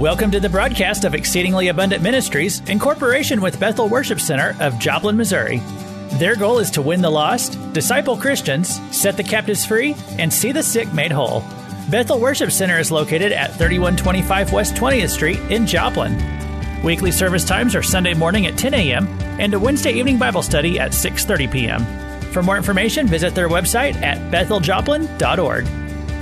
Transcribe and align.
Welcome 0.00 0.30
to 0.30 0.40
the 0.40 0.48
broadcast 0.48 1.04
of 1.04 1.14
Exceedingly 1.14 1.68
Abundant 1.68 2.02
Ministries 2.02 2.60
in 2.70 2.78
cooperation 2.78 3.42
with 3.42 3.60
Bethel 3.60 3.86
Worship 3.86 4.18
Center 4.18 4.56
of 4.58 4.78
Joplin, 4.78 5.14
Missouri. 5.14 5.58
Their 6.12 6.36
goal 6.36 6.58
is 6.58 6.70
to 6.70 6.80
win 6.80 7.02
the 7.02 7.10
lost, 7.10 7.58
disciple 7.74 8.16
Christians, 8.16 8.80
set 8.96 9.18
the 9.18 9.22
captives 9.22 9.66
free, 9.66 9.94
and 10.18 10.32
see 10.32 10.52
the 10.52 10.62
sick 10.62 10.90
made 10.94 11.12
whole. 11.12 11.44
Bethel 11.90 12.18
Worship 12.18 12.50
Center 12.50 12.78
is 12.78 12.90
located 12.90 13.30
at 13.32 13.50
3125 13.58 14.54
West 14.54 14.74
20th 14.74 15.10
Street 15.10 15.38
in 15.50 15.66
Joplin. 15.66 16.16
Weekly 16.82 17.12
service 17.12 17.44
times 17.44 17.74
are 17.74 17.82
Sunday 17.82 18.14
morning 18.14 18.46
at 18.46 18.56
10 18.56 18.72
a.m. 18.72 19.06
and 19.38 19.52
a 19.52 19.60
Wednesday 19.60 19.92
evening 19.92 20.16
Bible 20.16 20.42
study 20.42 20.80
at 20.80 20.92
6:30 20.92 21.52
p.m. 21.52 21.84
For 22.32 22.42
more 22.42 22.56
information, 22.56 23.06
visit 23.06 23.34
their 23.34 23.50
website 23.50 23.96
at 23.96 24.16
betheljoplin.org. 24.32 25.66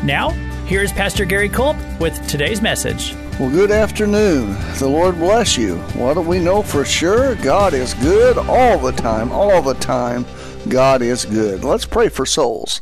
Now, 0.05 0.31
here's 0.67 0.91
Pastor 0.91 1.25
Gary 1.25 1.49
Culp 1.49 1.77
with 2.01 2.27
today's 2.27 2.61
message. 2.61 3.15
Well, 3.39 3.51
good 3.51 3.71
afternoon. 3.71 4.57
The 4.81 4.89
Lord 4.89 5.15
bless 5.15 5.57
you. 5.57 5.77
What 5.95 6.15
do 6.15 6.23
we 6.23 6.41
know 6.41 6.61
for 6.61 6.85
sure? 6.85 7.37
God 7.37 7.73
is 7.73 7.95
good 7.95 8.37
all 8.37 8.81
the 8.81 8.91
time, 8.91 9.31
all 9.31 9.63
the 9.63 9.75
time. 9.75 10.27
God 10.69 11.01
is 11.01 11.25
good. 11.25 11.65
Let's 11.65 11.87
pray 11.87 12.11
for 12.11 12.27
souls. 12.27 12.81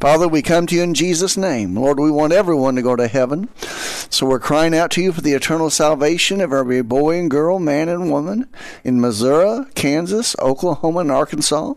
Father, 0.00 0.28
we 0.28 0.40
come 0.40 0.66
to 0.68 0.74
you 0.76 0.82
in 0.82 0.94
Jesus' 0.94 1.36
name. 1.36 1.74
Lord, 1.74 1.98
we 1.98 2.10
want 2.10 2.32
everyone 2.32 2.76
to 2.76 2.82
go 2.82 2.94
to 2.94 3.08
heaven. 3.08 3.48
So 3.56 4.26
we're 4.26 4.38
crying 4.38 4.74
out 4.74 4.92
to 4.92 5.02
you 5.02 5.12
for 5.12 5.20
the 5.20 5.32
eternal 5.32 5.70
salvation 5.70 6.40
of 6.40 6.52
every 6.52 6.82
boy 6.82 7.18
and 7.18 7.30
girl, 7.30 7.58
man 7.58 7.88
and 7.88 8.10
woman 8.10 8.48
in 8.84 9.00
Missouri, 9.00 9.64
Kansas, 9.74 10.36
Oklahoma, 10.38 11.00
and 11.00 11.10
Arkansas. 11.10 11.74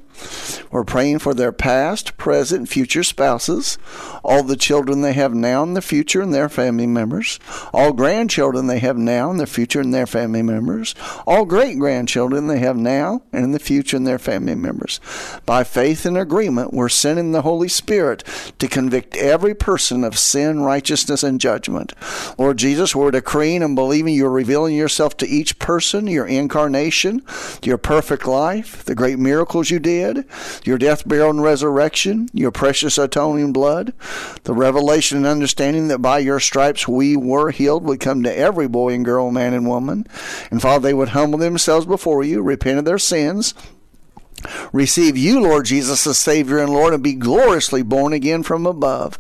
We're 0.72 0.84
praying 0.84 1.20
for 1.20 1.34
their 1.34 1.52
past, 1.52 2.18
present, 2.18 2.68
future 2.70 3.04
spouses, 3.04 3.78
all 4.24 4.44
the 4.44 4.56
children 4.56 5.02
they 5.02 5.14
have 5.14 5.34
now 5.34 5.64
in 5.64 5.74
the 5.74 5.82
future 5.82 6.22
and 6.22 6.34
their 6.34 6.50
family 6.50 6.88
members, 6.88 7.40
all 7.74 7.94
grandchildren 7.94 8.68
they 8.68 8.80
have 8.80 8.98
now 8.98 9.30
in 9.32 9.38
the 9.38 9.46
future 9.46 9.80
and 9.80 9.94
their 9.94 10.08
family 10.08 10.42
members, 10.42 10.96
all 11.26 11.46
great 11.46 11.78
grandchildren 11.78 12.48
they 12.48 12.60
have 12.60 12.78
now 12.78 13.22
and 13.32 13.44
in 13.44 13.52
the 13.52 13.60
future 13.60 13.98
and 13.98 14.08
their 14.08 14.20
family 14.20 14.56
members. 14.56 15.00
By 15.48 15.64
faith 15.64 16.06
and 16.06 16.18
agreement, 16.18 16.74
we're 16.74 16.90
sending 16.90 17.32
the 17.32 17.42
Holy 17.42 17.70
Spirit 17.70 18.22
to 18.60 18.68
convict 18.68 19.16
every 19.16 19.56
person 19.56 20.04
of 20.04 20.20
sin, 20.20 20.60
righteousness, 20.60 21.24
and 21.24 21.40
judgment. 21.40 21.94
Lord 22.38 22.58
Jesus, 22.58 22.94
we're 22.94 23.12
decreeing 23.12 23.64
and 23.64 23.74
believing 23.74 24.14
you're 24.14 24.30
revealing 24.30 24.76
yourself 24.76 25.16
to 25.18 25.26
each 25.26 25.58
person, 25.58 26.06
your 26.06 26.28
incarnation, 26.28 27.24
your 27.64 27.78
perfect 27.78 28.28
life, 28.28 28.84
the 28.84 28.94
great 28.94 29.20
miracles 29.20 29.72
you 29.72 29.80
did 29.80 30.26
your 30.66 30.78
death, 30.78 31.08
burial, 31.08 31.30
and 31.30 31.42
resurrection, 31.42 32.28
your 32.34 32.52
precious 32.52 32.98
atoning 32.98 33.54
blood, 33.54 33.94
the 34.44 34.54
revelation 34.54 35.18
and 35.18 35.26
understanding 35.26 35.88
that 35.88 36.00
by 36.00 36.20
your 36.20 36.42
stripes 36.42 36.90
we 36.90 37.16
were 37.16 37.52
healed 37.52 37.86
would 37.86 38.02
come 38.02 38.22
to 38.24 38.38
every 38.38 38.68
boy 38.68 38.94
and 38.94 39.06
girl, 39.06 39.32
man 39.32 39.54
and 39.54 39.66
woman. 39.66 40.06
And 40.52 40.62
Father, 40.62 40.84
they 40.84 40.94
would 40.94 41.10
humble 41.10 41.40
themselves 41.40 41.86
before 41.86 42.22
you, 42.26 42.42
repent 42.42 42.80
of 42.80 42.86
their 42.86 43.00
sins, 43.00 43.54
receive 44.72 45.18
you, 45.18 45.40
Lord 45.40 45.66
Jesus, 45.66 46.06
as 46.08 46.18
Savior 46.18 46.60
and 46.60 46.72
Lord, 46.72 46.94
and 46.94 47.04
be 47.04 47.14
gloriously 47.14 47.82
born 47.82 48.14
again 48.14 48.44
from 48.44 48.66
above. 48.66 49.20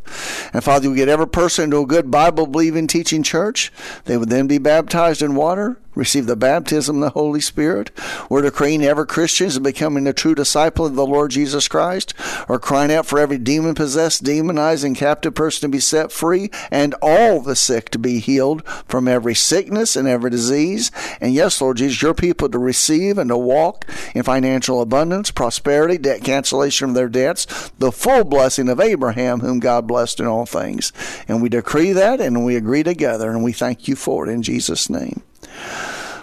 And 0.53 0.63
Father, 0.63 0.89
you 0.89 0.95
get 0.95 1.09
every 1.09 1.27
person 1.27 1.65
into 1.65 1.79
a 1.79 1.85
good 1.85 2.11
Bible 2.11 2.47
believing 2.47 2.87
teaching 2.87 3.23
church. 3.23 3.71
They 4.05 4.17
would 4.17 4.29
then 4.29 4.47
be 4.47 4.57
baptized 4.57 5.21
in 5.21 5.35
water, 5.35 5.79
receive 5.97 6.27
the 6.27 6.35
baptism 6.35 6.97
of 6.97 7.01
the 7.01 7.19
Holy 7.19 7.41
Spirit. 7.41 7.91
We're 8.29 8.43
decreeing 8.43 8.83
every 8.83 9.07
Christian 9.07 9.47
is 9.47 9.59
becoming 9.59 10.07
a 10.07 10.13
true 10.13 10.35
disciple 10.35 10.85
of 10.85 10.95
the 10.95 11.05
Lord 11.05 11.31
Jesus 11.31 11.67
Christ. 11.67 12.13
We're 12.47 12.59
crying 12.59 12.91
out 12.91 13.05
for 13.05 13.19
every 13.19 13.37
demon 13.37 13.75
possessed, 13.75 14.23
demonized, 14.23 14.83
and 14.83 14.95
captive 14.95 15.35
person 15.35 15.61
to 15.61 15.75
be 15.75 15.79
set 15.79 16.11
free, 16.11 16.51
and 16.71 16.95
all 17.01 17.41
the 17.41 17.55
sick 17.55 17.89
to 17.89 17.99
be 17.99 18.19
healed 18.19 18.65
from 18.87 19.07
every 19.07 19.33
sickness 19.33 19.95
and 19.95 20.07
every 20.07 20.29
disease. 20.29 20.91
And 21.19 21.33
yes, 21.33 21.59
Lord 21.59 21.77
Jesus, 21.77 22.01
your 22.01 22.13
people 22.13 22.49
to 22.49 22.59
receive 22.59 23.17
and 23.17 23.29
to 23.29 23.37
walk 23.37 23.85
in 24.13 24.23
financial 24.23 24.81
abundance, 24.81 25.31
prosperity, 25.31 25.97
debt 25.97 26.23
cancellation 26.23 26.89
of 26.89 26.95
their 26.95 27.09
debts, 27.09 27.71
the 27.79 27.91
full 27.91 28.23
blessing 28.23 28.69
of 28.69 28.79
Abraham, 28.79 29.39
whom 29.39 29.59
God 29.59 29.87
blessed 29.87 30.19
in 30.19 30.27
all 30.27 30.45
things. 30.45 30.93
And 31.27 31.41
we 31.41 31.49
decree 31.49 31.93
that 31.93 32.21
and 32.21 32.45
we 32.45 32.55
agree 32.55 32.83
together, 32.83 33.31
and 33.31 33.43
we 33.43 33.53
thank 33.53 33.87
you 33.87 33.95
for 33.95 34.27
it 34.27 34.31
in 34.31 34.43
Jesus' 34.43 34.89
name. 34.89 35.23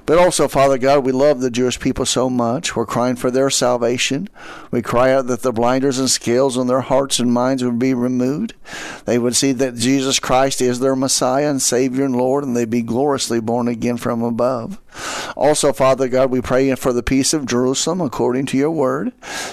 But 0.06 0.19
also, 0.19 0.48
Father 0.48 0.76
God, 0.76 1.04
we 1.04 1.12
love 1.12 1.41
the 1.41 1.50
Jewish 1.50 1.81
people 1.81 2.04
so 2.04 2.28
much. 2.28 2.76
We're 2.76 2.84
crying 2.84 3.16
for 3.16 3.31
their 3.31 3.48
salvation. 3.48 4.28
We 4.70 4.82
cry 4.82 5.12
out 5.12 5.26
that 5.28 5.42
the 5.42 5.53
blinders 5.53 5.98
and 5.98 6.10
scales 6.10 6.59
on 6.59 6.66
their 6.66 6.82
hearts 6.82 7.19
and 7.19 7.32
minds 7.32 7.65
would 7.65 7.78
be 7.78 7.94
removed. 7.94 8.54
They 9.06 9.19
would 9.19 9.34
see 9.34 9.53
that 9.53 9.76
Jesus 9.76 10.19
Christ 10.19 10.60
is 10.60 10.81
their 10.81 10.97
Messiah 10.97 11.48
and 11.48 11.62
Savior 11.62 12.04
and 12.04 12.16
Lord, 12.16 12.44
and 12.44 12.56
they'd 12.56 12.69
be 12.69 12.82
gloriously 12.82 13.41
born 13.41 13.66
again 13.66 13.97
from 13.97 14.22
above. 14.22 14.78
Also, 15.37 15.72
Father 15.72 16.09
God, 16.09 16.31
we 16.31 16.41
pray 16.41 16.72
for 16.75 16.92
the 16.92 17.03
peace 17.03 17.32
of 17.32 17.47
Jerusalem 17.47 18.00
according 18.00 18.47
to 18.47 18.56
your 18.56 18.71
word. 18.71 19.12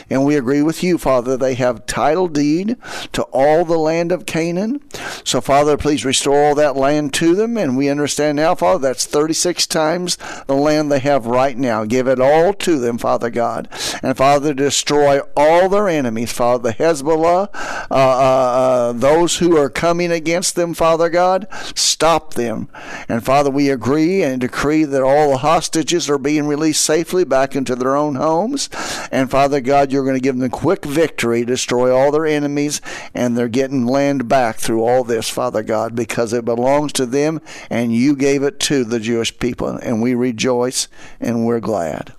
And 0.09 0.25
we 0.25 0.35
agree 0.35 0.62
with 0.62 0.83
you, 0.83 0.97
Father, 0.97 1.35
they 1.38 1.56
have 1.56 1.85
title 1.85 2.28
deed 2.28 2.78
to 3.13 3.23
all 3.23 3.66
the 3.66 3.78
land 3.78 4.12
of 4.12 4.25
Canaan. 4.25 4.81
So, 5.23 5.41
Father, 5.41 5.78
please 5.78 6.06
restore 6.06 6.44
all 6.44 6.56
that 6.56 6.75
land 6.75 7.13
to 7.16 7.33
them. 7.35 7.57
And 7.57 7.75
we 7.75 7.89
understand 7.89 8.35
now, 8.35 8.53
Father, 8.56 8.79
that's 8.79 9.06
36 9.06 9.66
times 9.68 10.18
the 10.47 10.56
land 10.56 10.91
they 10.91 11.00
have 11.00 11.25
right 11.25 11.57
now. 11.57 11.85
Give 11.85 12.07
it 12.07 12.19
all 12.19 12.53
to 12.53 12.79
them, 12.79 12.97
Father 12.97 13.29
God. 13.29 13.68
And, 14.02 14.16
Father, 14.18 14.53
destroy 14.53 15.19
all 15.35 15.69
their 15.69 15.88
enemies, 15.88 16.31
Father, 16.31 16.72
the 16.72 16.75
Hezbollah, 16.75 17.50
uh, 17.53 17.94
uh, 17.94 17.96
uh, 17.96 18.91
those 18.94 19.38
who 19.38 19.57
are 19.57 19.69
coming 19.69 20.12
against 20.12 20.56
them, 20.56 20.74
Father 20.74 21.09
God. 21.09 21.47
Stop 21.75 22.34
them. 22.34 22.69
And, 23.07 23.24
Father, 23.24 23.50
we 23.50 23.69
agree 23.69 24.24
and 24.24 24.41
decree 24.41 24.84
that 24.84 25.03
all 25.03 25.31
the 25.31 25.38
hostages 25.38 26.09
are 26.09 26.18
being 26.18 26.47
released 26.47 26.84
safely 26.84 27.24
back 27.24 27.56
into 27.56 27.75
their 27.75 27.96
own 27.96 28.16
homes. 28.16 28.69
And 29.12 29.30
Father 29.30 29.62
God, 29.62 29.91
you're 29.91 30.03
going 30.03 30.16
to 30.16 30.22
give 30.22 30.38
them 30.38 30.50
quick 30.50 30.85
victory, 30.85 31.46
destroy 31.46 31.96
all 31.96 32.12
their 32.12 32.25
enemies, 32.25 32.81
and 33.13 33.38
they're 33.38 33.47
getting 33.47 33.85
land 33.85 34.28
back 34.28 34.57
through 34.57 34.84
all 34.84 35.03
this, 35.03 35.30
Father 35.30 35.63
God, 35.63 35.96
because 35.96 36.34
it 36.34 36.46
belongs 36.46 36.94
to 36.94 37.06
them 37.06 37.41
and 37.69 37.96
you 37.96 38.16
gave 38.16 38.44
it 38.44 38.59
to 38.62 38.84
the 38.84 39.00
Jewish 39.00 39.38
people. 39.40 39.69
And 39.69 40.01
we 40.01 40.13
rejoice 40.31 40.88
and 41.19 41.46
we're 41.46 41.59
glad. 41.59 42.14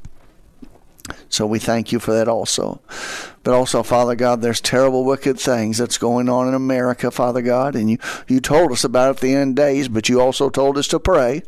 So 1.32 1.46
we 1.46 1.58
thank 1.58 1.92
you 1.92 1.98
for 1.98 2.12
that 2.12 2.28
also. 2.28 2.82
But 3.42 3.54
also, 3.54 3.82
Father 3.82 4.14
God, 4.14 4.40
there's 4.40 4.60
terrible, 4.60 5.04
wicked 5.04 5.40
things 5.40 5.78
that's 5.78 5.98
going 5.98 6.28
on 6.28 6.46
in 6.46 6.54
America, 6.54 7.10
Father 7.10 7.42
God. 7.42 7.74
And 7.74 7.90
you, 7.90 7.98
you 8.28 8.40
told 8.40 8.70
us 8.70 8.84
about 8.84 9.08
it 9.08 9.16
at 9.16 9.20
the 9.20 9.34
end 9.34 9.56
days, 9.56 9.88
but 9.88 10.08
you 10.08 10.20
also 10.20 10.48
told 10.48 10.78
us 10.78 10.86
to 10.88 11.00
pray. 11.00 11.42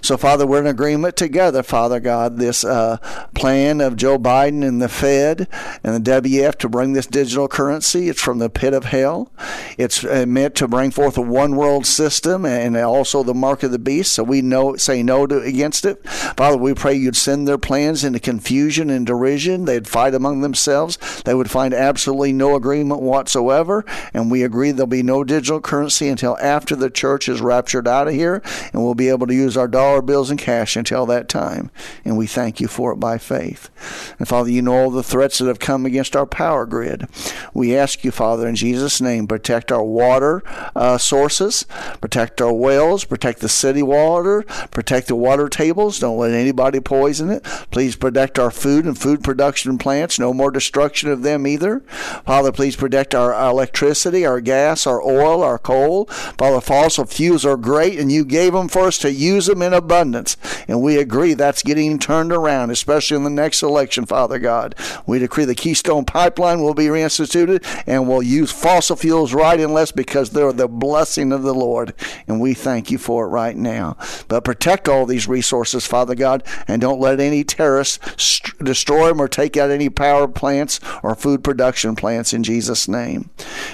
So, 0.00 0.16
Father, 0.16 0.46
we're 0.46 0.60
in 0.60 0.66
agreement 0.66 1.16
together, 1.16 1.62
Father 1.62 2.00
God, 2.00 2.38
this 2.38 2.64
uh, 2.64 2.96
plan 3.34 3.82
of 3.82 3.96
Joe 3.96 4.18
Biden 4.18 4.66
and 4.66 4.80
the 4.80 4.88
Fed 4.88 5.46
and 5.84 6.02
the 6.02 6.10
WF 6.10 6.54
to 6.56 6.68
bring 6.68 6.94
this 6.94 7.06
digital 7.06 7.48
currency. 7.48 8.08
It's 8.08 8.22
from 8.22 8.38
the 8.38 8.48
pit 8.48 8.72
of 8.72 8.84
hell. 8.84 9.30
It's 9.76 10.04
uh, 10.04 10.24
meant 10.26 10.54
to 10.56 10.68
bring 10.68 10.90
forth 10.90 11.18
a 11.18 11.22
one 11.22 11.56
world 11.56 11.84
system 11.84 12.46
and 12.46 12.76
also 12.76 13.22
the 13.22 13.34
mark 13.34 13.62
of 13.62 13.72
the 13.72 13.78
beast. 13.78 14.14
So 14.14 14.22
we 14.22 14.40
know 14.40 14.76
say 14.76 15.02
no 15.02 15.26
to 15.26 15.40
against 15.40 15.84
it. 15.84 16.06
Father, 16.08 16.56
we 16.56 16.72
pray 16.72 16.94
you'd 16.94 17.16
send 17.16 17.46
their 17.46 17.58
plans 17.58 18.04
into 18.04 18.20
confusion 18.20 18.88
and 18.88 19.06
derision. 19.16 19.64
They'd 19.64 19.88
fight 19.88 20.14
among 20.14 20.40
themselves 20.40 20.98
they 21.24 21.34
would 21.34 21.50
find 21.50 21.74
absolutely 21.74 22.32
no 22.32 22.56
agreement 22.56 23.00
whatsoever, 23.00 23.84
and 24.12 24.30
we 24.30 24.42
agree 24.42 24.70
there'll 24.70 24.86
be 24.86 25.02
no 25.02 25.24
digital 25.24 25.60
currency 25.60 26.08
until 26.08 26.36
after 26.38 26.76
the 26.76 26.90
church 26.90 27.28
is 27.28 27.40
raptured 27.40 27.88
out 27.88 28.08
of 28.08 28.14
here, 28.14 28.42
and 28.72 28.82
we'll 28.82 28.94
be 28.94 29.08
able 29.08 29.26
to 29.26 29.34
use 29.34 29.56
our 29.56 29.68
dollar 29.68 30.02
bills 30.02 30.30
and 30.30 30.38
cash 30.38 30.76
until 30.76 31.06
that 31.06 31.28
time. 31.28 31.70
And 32.04 32.16
we 32.16 32.26
thank 32.26 32.60
you 32.60 32.68
for 32.68 32.92
it 32.92 32.96
by 32.96 33.18
faith. 33.18 33.70
And 34.18 34.28
Father, 34.28 34.50
you 34.50 34.62
know 34.62 34.74
all 34.74 34.90
the 34.90 35.02
threats 35.02 35.38
that 35.38 35.46
have 35.46 35.58
come 35.58 35.86
against 35.86 36.16
our 36.16 36.26
power 36.26 36.66
grid. 36.66 37.06
We 37.54 37.76
ask 37.76 38.04
you, 38.04 38.10
Father, 38.10 38.46
in 38.46 38.56
Jesus' 38.56 39.00
name, 39.00 39.26
protect 39.26 39.72
our 39.72 39.84
water 39.84 40.42
uh, 40.74 40.98
sources, 40.98 41.64
protect 42.00 42.40
our 42.40 42.52
wells, 42.52 43.04
protect 43.04 43.40
the 43.40 43.48
city 43.48 43.82
water, 43.82 44.42
protect 44.70 45.08
the 45.08 45.16
water 45.16 45.48
tables. 45.48 45.98
Don't 45.98 46.18
let 46.18 46.32
anybody 46.32 46.80
poison 46.80 47.30
it. 47.30 47.42
Please 47.70 47.96
protect 47.96 48.38
our 48.38 48.50
food 48.50 48.84
and 48.84 48.98
food 48.98 49.05
production 49.14 49.78
plants. 49.78 50.18
No 50.18 50.32
more 50.32 50.50
destruction 50.50 51.10
of 51.10 51.22
them 51.22 51.46
either. 51.46 51.80
Father, 52.24 52.52
please 52.52 52.76
protect 52.76 53.14
our 53.14 53.32
electricity, 53.32 54.24
our 54.24 54.40
gas, 54.40 54.86
our 54.86 55.02
oil, 55.02 55.42
our 55.42 55.58
coal. 55.58 56.06
Father, 56.06 56.60
fossil 56.60 57.04
fuels 57.04 57.44
are 57.44 57.56
great, 57.56 57.98
and 57.98 58.10
you 58.10 58.24
gave 58.24 58.52
them 58.52 58.68
for 58.68 58.82
us 58.82 58.98
to 58.98 59.12
use 59.12 59.46
them 59.46 59.62
in 59.62 59.72
abundance. 59.72 60.36
And 60.68 60.82
we 60.82 60.98
agree 60.98 61.34
that's 61.34 61.62
getting 61.62 61.98
turned 61.98 62.32
around, 62.32 62.70
especially 62.70 63.16
in 63.16 63.24
the 63.24 63.30
next 63.30 63.62
election, 63.62 64.06
Father 64.06 64.38
God. 64.38 64.74
We 65.06 65.18
decree 65.18 65.44
the 65.44 65.54
Keystone 65.54 66.04
Pipeline 66.04 66.62
will 66.62 66.74
be 66.74 66.86
reinstituted, 66.86 67.64
and 67.86 68.08
we'll 68.08 68.22
use 68.22 68.50
fossil 68.50 68.96
fuels 68.96 69.34
right 69.34 69.60
and 69.60 69.72
less 69.72 69.92
because 69.92 70.30
they're 70.30 70.52
the 70.52 70.68
blessing 70.68 71.32
of 71.32 71.42
the 71.42 71.54
Lord. 71.54 71.94
And 72.26 72.40
we 72.40 72.54
thank 72.54 72.90
you 72.90 72.98
for 72.98 73.26
it 73.26 73.28
right 73.28 73.56
now. 73.56 73.96
But 74.28 74.44
protect 74.44 74.88
all 74.88 75.06
these 75.06 75.28
resources, 75.28 75.86
Father 75.86 76.14
God, 76.14 76.42
and 76.66 76.80
don't 76.80 77.00
let 77.00 77.20
any 77.20 77.44
terrorists 77.44 77.98
st- 78.22 78.58
destroy 78.64 78.85
them 78.86 79.20
or 79.20 79.28
take 79.28 79.56
out 79.56 79.70
any 79.70 79.88
power 79.88 80.28
plants 80.28 80.80
or 81.02 81.14
food 81.14 81.42
production 81.42 81.96
plants 81.96 82.32
in 82.32 82.42
Jesus' 82.42 82.88
name. 82.88 83.30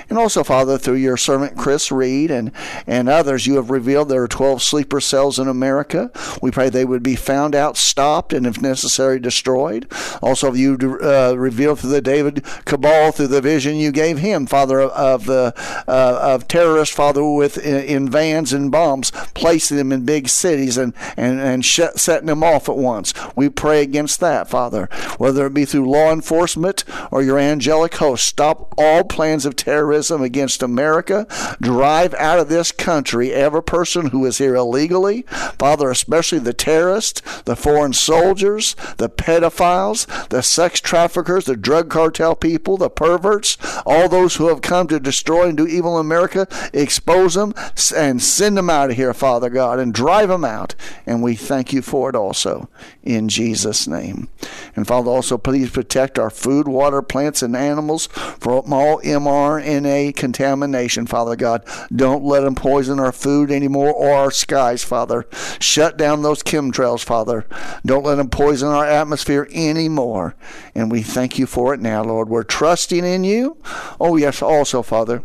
And 0.09 0.19
also, 0.19 0.43
Father, 0.43 0.79
through 0.79 0.97
your 0.97 1.17
servant 1.17 1.57
Chris 1.57 1.93
Reed 1.93 2.31
and, 2.31 2.53
and 2.87 3.09
others, 3.09 3.47
you 3.47 3.57
have 3.57 3.71
revealed 3.71 4.09
there 4.09 4.23
are 4.23 4.29
12 4.29 4.63
sleeper 4.63 5.01
cells 5.01 5.39
in 5.39 5.49
America. 5.49 6.11
We 6.41 6.51
pray 6.51 6.69
they 6.69 6.85
would 6.85 7.03
be 7.03 7.17
found 7.17 7.55
out, 7.55 7.77
stopped, 7.77 8.33
and 8.33 8.47
if 8.47 8.61
necessary, 8.61 9.19
destroyed. 9.19 9.91
Also, 10.23 10.53
you 10.53 10.99
uh, 11.03 11.35
revealed 11.37 11.81
through 11.81 11.91
the 11.91 12.01
David 12.01 12.45
Cabal, 12.65 13.13
through 13.13 13.29
the 13.29 13.41
vision 13.41 13.77
you 13.77 13.93
gave 13.93 14.19
him, 14.19 14.47
Father, 14.47 14.81
of 14.81 15.27
the 15.27 15.55
uh, 15.89 16.19
of 16.23 16.49
terrorists, 16.49 16.95
Father, 16.95 17.25
with 17.25 17.59
in, 17.59 17.85
in, 17.85 18.09
vans 18.11 18.53
and 18.53 18.71
bombs, 18.71 19.11
placing 19.35 19.77
them 19.77 19.93
in 19.93 20.05
big 20.05 20.29
cities 20.29 20.77
and 20.77 20.95
and 21.17 21.41
and 21.41 21.65
sh- 21.65 21.81
setting 21.97 22.27
them 22.27 22.43
off 22.43 22.69
at 22.69 22.77
once. 22.77 23.15
We 23.37 23.49
pray 23.49 23.83
against 23.83 24.21
that, 24.21 24.49
Father, 24.49 24.89
whether 25.19 25.47
it 25.47 25.55
be 25.55 25.65
through 25.65 25.91
law 25.91 26.13
enforcement 26.13 26.85
or 27.11 27.23
your 27.23 27.39
angelic 27.39 27.95
host. 27.95 28.27
Stop 28.27 28.75
all 28.79 29.05
plans 29.05 29.47
of 29.47 29.57
terrorism 29.57 30.23
against 30.23 30.63
America. 30.63 31.27
Drive 31.61 32.15
out 32.15 32.39
of 32.39 32.49
this 32.49 32.73
country 32.73 33.33
every 33.33 33.63
person 33.63 34.09
who 34.09 34.25
is 34.25 34.39
here 34.39 34.55
illegally, 34.55 35.23
Father, 35.59 35.91
especially 35.91 36.39
the 36.39 36.53
terrorists, 36.53 37.21
the 37.43 37.57
foreign 37.57 37.93
soldiers, 37.93 38.75
the 38.97 39.09
pedophiles, 39.09 40.07
the 40.29 40.43
sex 40.43 40.81
traffickers, 40.81 41.45
the 41.45 41.57
drug 41.57 41.91
cartel 41.91 42.35
people, 42.35 42.77
the 42.77 42.91
perverts, 42.91 43.57
all 43.87 44.09
those 44.09 44.37
who 44.37 44.49
have 44.49 44.63
come 44.63 44.87
to 44.89 45.01
destroy 45.01 45.49
and 45.49 45.57
do 45.57 45.67
evil 45.67 45.99
in 45.99 46.07
America. 46.07 46.47
Expose 46.73 47.35
them 47.35 47.55
and 47.97 48.23
send 48.23 48.57
them 48.57 48.71
out 48.71 48.91
of 48.91 48.97
here, 48.97 49.15
Father 49.15 49.51
God, 49.51 49.79
and 49.79 49.95
drive 49.95 50.29
them 50.29 50.45
out. 50.45 50.75
And 51.07 51.23
we 51.23 51.35
thank 51.35 51.73
you 51.73 51.83
for 51.83 52.09
it 52.09 52.17
also 52.17 52.69
in 53.03 53.29
Jesus' 53.29 53.87
name. 53.87 54.29
And 54.75 54.87
Father, 54.93 55.11
also 55.11 55.39
please 55.39 55.71
protect 55.71 56.19
our 56.19 56.29
food, 56.29 56.69
water, 56.69 57.01
plants, 57.01 57.41
and 57.41 57.57
animals 57.57 58.09
from 58.09 58.75
all 58.75 59.01
mRNA 59.01 60.15
contamination, 60.15 61.07
Father 61.07 61.35
God. 61.35 61.65
Don't 61.97 62.23
let 62.23 62.41
them 62.41 62.55
poison 62.55 63.01
our 63.01 63.11
food 63.11 63.51
anymore 63.51 63.91
or 63.91 64.13
our 64.13 64.31
skies, 64.31 64.85
Father. 64.85 65.25
Shut 65.59 65.97
down 65.97 66.21
those 66.21 66.43
chemtrails, 66.43 67.03
Father. 67.03 67.47
Don't 67.87 68.05
let 68.05 68.17
them 68.17 68.29
poison 68.29 68.69
our 68.69 68.85
atmosphere 68.85 69.49
anymore. 69.55 70.35
And 70.75 70.93
we 70.93 71.01
thank 71.01 71.39
you 71.39 71.47
for 71.47 71.73
it 71.73 71.81
now, 71.81 72.05
Lord. 72.05 72.29
We're 72.29 72.43
trusting 72.43 73.03
in 73.03 73.25
you. 73.25 73.57
Oh, 73.99 74.17
yes, 74.17 74.43
also, 74.43 74.83
Father. 74.83 75.23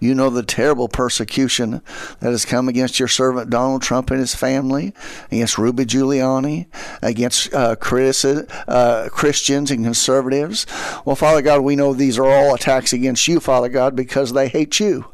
You 0.00 0.14
know 0.14 0.30
the 0.30 0.42
terrible 0.42 0.88
persecution 0.88 1.82
that 2.20 2.30
has 2.30 2.44
come 2.44 2.68
against 2.68 2.98
your 2.98 3.08
servant 3.08 3.50
Donald 3.50 3.82
Trump 3.82 4.10
and 4.10 4.20
his 4.20 4.34
family, 4.34 4.92
against 5.30 5.58
Rudy 5.58 5.84
Giuliani, 5.84 6.66
against 7.02 7.52
uh, 7.54 7.76
uh, 8.68 9.08
Christians 9.10 9.70
and 9.70 9.84
conservatives. 9.84 10.66
Well, 11.04 11.16
Father 11.16 11.42
God, 11.42 11.62
we 11.62 11.76
know 11.76 11.92
these 11.92 12.18
are 12.18 12.26
all 12.26 12.54
attacks 12.54 12.92
against 12.92 13.26
you, 13.28 13.40
Father 13.40 13.68
God, 13.68 13.96
because 13.96 14.32
they 14.32 14.48
hate 14.48 14.80
you. 14.80 15.06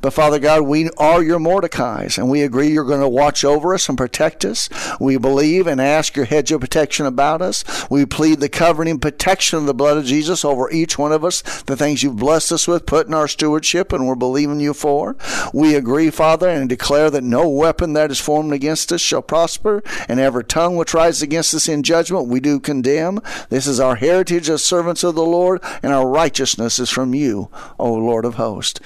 But 0.00 0.12
Father 0.12 0.38
God, 0.38 0.62
we 0.62 0.90
are 0.98 1.22
your 1.22 1.38
Mordecai's, 1.38 2.18
and 2.18 2.30
we 2.30 2.42
agree 2.42 2.68
you're 2.68 2.84
going 2.84 3.00
to 3.00 3.08
watch 3.08 3.44
over 3.44 3.74
us 3.74 3.88
and 3.88 3.96
protect 3.96 4.44
us. 4.44 4.68
We 5.00 5.16
believe 5.16 5.66
and 5.66 5.80
ask 5.80 6.16
your 6.16 6.24
hedge 6.24 6.52
of 6.52 6.60
protection 6.60 7.06
about 7.06 7.42
us. 7.42 7.64
We 7.90 8.04
plead 8.06 8.40
the 8.40 8.48
covering 8.48 8.90
and 8.90 9.02
protection 9.02 9.58
of 9.58 9.66
the 9.66 9.74
blood 9.74 9.96
of 9.96 10.04
Jesus 10.04 10.44
over 10.44 10.70
each 10.70 10.98
one 10.98 11.12
of 11.12 11.24
us, 11.24 11.42
the 11.62 11.76
things 11.76 12.02
you've 12.02 12.16
blessed 12.16 12.52
us 12.52 12.68
with, 12.68 12.86
put 12.86 13.06
in 13.06 13.14
our 13.14 13.28
stewardship, 13.28 13.92
and 13.92 14.03
we're 14.06 14.14
believing 14.14 14.60
you 14.60 14.74
for. 14.74 15.16
We 15.52 15.74
agree, 15.74 16.10
Father, 16.10 16.48
and 16.48 16.68
declare 16.68 17.10
that 17.10 17.24
no 17.24 17.48
weapon 17.48 17.92
that 17.94 18.10
is 18.10 18.20
formed 18.20 18.52
against 18.52 18.92
us 18.92 19.00
shall 19.00 19.22
prosper, 19.22 19.82
and 20.08 20.20
every 20.20 20.44
tongue 20.44 20.76
which 20.76 20.94
rises 20.94 21.22
against 21.22 21.54
us 21.54 21.68
in 21.68 21.82
judgment 21.82 22.28
we 22.28 22.40
do 22.40 22.60
condemn. 22.60 23.20
This 23.48 23.66
is 23.66 23.80
our 23.80 23.96
heritage 23.96 24.48
as 24.48 24.64
servants 24.64 25.04
of 25.04 25.14
the 25.14 25.24
Lord, 25.24 25.60
and 25.82 25.92
our 25.92 26.08
righteousness 26.08 26.78
is 26.78 26.90
from 26.90 27.14
you, 27.14 27.50
O 27.78 27.92
Lord 27.92 28.24
of 28.24 28.34
hosts. 28.34 28.80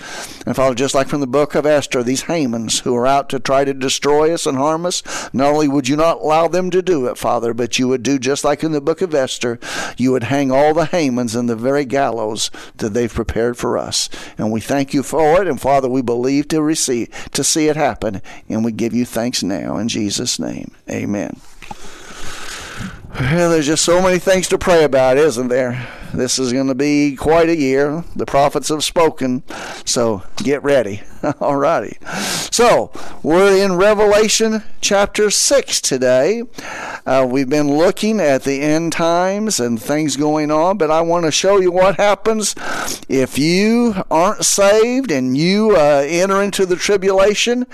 And 0.47 0.55
Father, 0.55 0.75
just 0.75 0.95
like 0.95 1.09
from 1.09 1.21
the 1.21 1.27
book 1.27 1.55
of 1.55 1.67
Esther, 1.67 2.03
these 2.03 2.25
Hamans 2.25 2.81
who 2.81 2.95
are 2.97 3.07
out 3.07 3.29
to 3.31 3.39
try 3.39 3.65
to 3.65 3.75
destroy 3.75 4.33
us 4.33 4.47
and 4.47 4.57
harm 4.57 4.87
us, 4.87 5.03
not 5.33 5.53
only 5.53 5.69
would 5.69 5.89
you 5.89 5.97
not 5.97 6.19
allow 6.19 6.49
them 6.49 6.71
to 6.71 6.83
do 6.83 7.07
it, 7.07 7.19
Father, 7.19 7.55
but 7.55 7.79
you 7.79 7.89
would 7.89 8.03
do 8.03 8.19
just 8.19 8.45
like 8.45 8.63
in 8.63 8.73
the 8.73 8.81
book 8.81 9.03
of 9.03 9.15
Esther, 9.15 9.59
you 9.97 10.13
would 10.13 10.25
hang 10.25 10.51
all 10.51 10.75
the 10.75 10.87
Hamans 10.87 11.39
in 11.39 11.47
the 11.47 11.57
very 11.57 11.85
gallows 11.85 12.51
that 12.77 12.91
they've 12.91 13.13
prepared 13.13 13.57
for 13.57 13.77
us. 13.79 14.09
And 14.37 14.53
we 14.53 14.61
thank 14.61 14.95
you 14.95 15.03
for 15.09 15.41
it, 15.41 15.49
and 15.49 15.61
Father, 15.61 15.89
we 15.89 16.03
believe 16.03 16.49
to 16.49 16.63
receive 16.63 17.09
to 17.33 17.43
see 17.43 17.69
it 17.69 17.77
happen, 17.77 18.23
and 18.49 18.65
we 18.65 18.73
give 18.73 18.95
you 18.95 19.05
thanks 19.05 19.43
now 19.43 19.77
in 19.79 19.89
Jesus' 19.89 20.39
name. 20.39 20.73
Amen. 20.91 21.41
Well, 23.19 23.51
there's 23.51 23.67
just 23.67 23.85
so 23.85 24.01
many 24.03 24.19
things 24.19 24.49
to 24.49 24.59
pray 24.59 24.85
about, 24.85 25.17
isn't 25.17 25.49
there? 25.49 25.89
This 26.13 26.39
is 26.39 26.53
going 26.53 26.69
to 26.69 26.75
be 26.75 27.17
quite 27.17 27.49
a 27.49 27.57
year. 27.57 28.05
The 28.17 28.27
prophets 28.27 28.69
have 28.69 28.83
spoken, 28.83 29.43
so 29.85 30.23
get 30.37 30.63
ready. 30.63 31.03
All 31.41 31.57
righty. 31.57 31.99
So, 32.51 32.91
we're 33.23 33.65
in 33.65 33.77
Revelation 33.77 34.63
chapter 34.81 35.31
6 35.31 35.81
today. 35.81 36.43
Uh, 37.05 37.27
we've 37.29 37.49
been 37.49 37.77
looking 37.77 38.21
at 38.21 38.45
the 38.45 38.61
end 38.61 38.93
times 38.93 39.61
and 39.61 39.81
things 39.81 40.17
going 40.17 40.51
on, 40.51 40.79
but 40.79 40.91
I 40.91 41.01
want 41.01 41.25
to 41.25 41.31
show 41.31 41.59
you 41.61 41.71
what 41.71 41.97
happens 41.97 42.55
if 43.09 43.39
you 43.39 43.95
aren't 44.11 44.45
saved 44.45 45.11
and 45.11 45.37
you 45.37 45.77
uh, 45.77 46.05
enter 46.07 46.43
into 46.43 46.67
the 46.67 46.77
tribulation. 46.77 47.67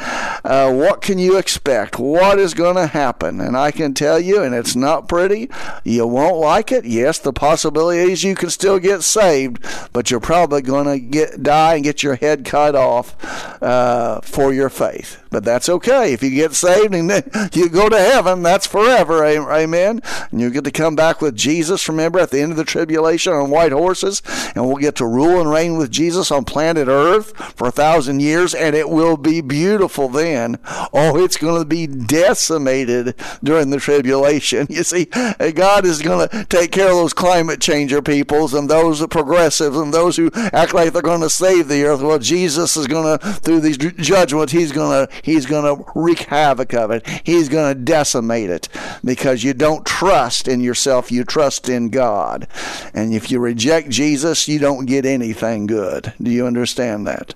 Uh, 0.45 0.73
what 0.73 1.03
can 1.03 1.19
you 1.19 1.39
expect? 1.39 1.99
What 1.99 2.39
is 2.39 2.55
going 2.55 2.77
to 2.77 2.87
happen? 2.87 3.41
And 3.41 3.57
I 3.57 3.71
can 3.71 3.95
tell 3.95 4.19
you, 4.19 4.43
and 4.43 4.55
it's 4.55 4.77
not 4.77 5.09
pretty, 5.09 5.51
you 5.85 6.07
won't 6.07 6.37
like 6.37 6.73
it. 6.73 6.85
Yes, 6.85 7.19
the 7.19 7.33
possibility 7.33 8.01
you 8.25 8.35
can 8.35 8.51
still 8.51 8.79
get 8.79 9.03
saved, 9.03 9.65
but 9.93 10.11
you're 10.11 10.21
probably 10.21 10.63
going 10.63 10.87
to 10.87 10.99
get 10.99 11.43
die 11.43 11.77
and 11.77 11.85
get 11.85 12.03
your 12.03 12.17
head 12.17 12.45
cut 12.45 12.75
off 12.75 13.15
uh, 13.63 14.21
for 14.23 14.53
your 14.53 14.71
faith. 14.71 15.24
But 15.35 15.43
that's 15.43 15.69
okay. 15.69 16.13
If 16.13 16.23
you 16.23 16.31
get 16.31 16.55
saved 16.55 16.95
and 16.95 17.11
you 17.55 17.69
go 17.69 17.89
to 17.89 17.99
heaven, 17.99 18.45
that's 18.45 18.69
forever. 18.69 19.25
Amen. 19.25 20.01
And 20.31 20.41
you 20.41 20.49
get 20.49 20.63
to 20.63 20.71
come 20.71 20.95
back 20.95 21.21
with 21.21 21.35
Jesus, 21.35 21.89
remember, 21.89 22.21
at 22.21 22.31
the 22.31 22.41
end 22.41 22.53
of 22.53 22.57
the 22.57 22.63
tribulation 22.63 23.33
on 23.33 23.51
white 23.51 23.73
horses. 23.73 24.23
And 24.55 24.69
we'll 24.69 24.77
get 24.77 24.95
to 24.95 25.07
rule 25.07 25.41
and 25.41 25.51
reign 25.51 25.77
with 25.77 25.91
Jesus 25.91 26.31
on 26.31 26.45
planet 26.45 26.87
Earth 26.87 27.37
for 27.57 27.67
a 27.67 27.73
thousand 27.73 28.21
years. 28.21 28.55
And 28.55 28.77
it 28.77 28.89
will 28.89 29.17
be 29.17 29.41
beautiful 29.41 30.09
then. 30.09 30.61
Oh, 30.93 31.19
it's 31.19 31.37
going 31.37 31.61
to 31.61 31.67
be 31.67 31.89
decimated 31.89 33.17
during 33.43 33.71
the 33.71 33.81
tribulation. 33.81 34.69
You 34.75 34.83
see, 34.83 35.07
eh, 35.15 35.53
God 35.53 35.85
is 35.85 36.03
going 36.03 36.29
to 36.29 36.45
take 36.47 36.73
care 36.73 36.89
of 36.89 36.97
those 36.97 37.13
climate 37.13 37.61
changer 37.61 38.03
peoples 38.03 38.55
and 38.55 38.69
those 38.69 39.07
progressives 39.07 39.77
and 39.77 39.95
those 39.95 40.17
who 40.17 40.31
act 40.35 40.75
like 40.75 40.93
they're 40.93 41.01
going 41.01 41.21
to 41.21 41.31
save 41.31 41.69
the 41.69 41.85
earth. 41.85 42.03
Well, 42.03 42.19
Jesus 42.19 42.77
is 42.77 42.89
going 42.89 43.19
to, 43.19 43.33
through 43.35 43.61
these 43.61 43.79
judgments, 43.79 44.53
he's 44.53 44.73
going 44.73 45.07
to 45.07 45.15
He's 45.25 45.47
going 45.47 45.65
to 45.65 45.85
wreak 45.95 46.21
havoc 46.21 46.75
of 46.75 46.91
it. 46.91 47.07
He's 47.25 47.49
going 47.49 47.75
to 47.75 47.81
decimate 47.83 48.51
it 48.51 48.69
because 49.03 49.43
you 49.43 49.55
don't 49.55 49.87
trust 49.87 50.47
in 50.47 50.61
yourself, 50.61 51.11
you 51.11 51.25
trust 51.25 51.71
in 51.71 51.89
God. 51.89 52.47
And 52.93 53.15
if 53.15 53.31
you 53.31 53.41
reject 53.41 53.89
Jesus, 53.89 54.47
you 54.49 54.59
don't 54.59 54.85
get 54.85 55.07
anything 55.07 55.67
good. 55.67 56.13
Do 56.21 56.31
you 56.31 56.47
understand 56.47 57.07
that? 57.07 57.35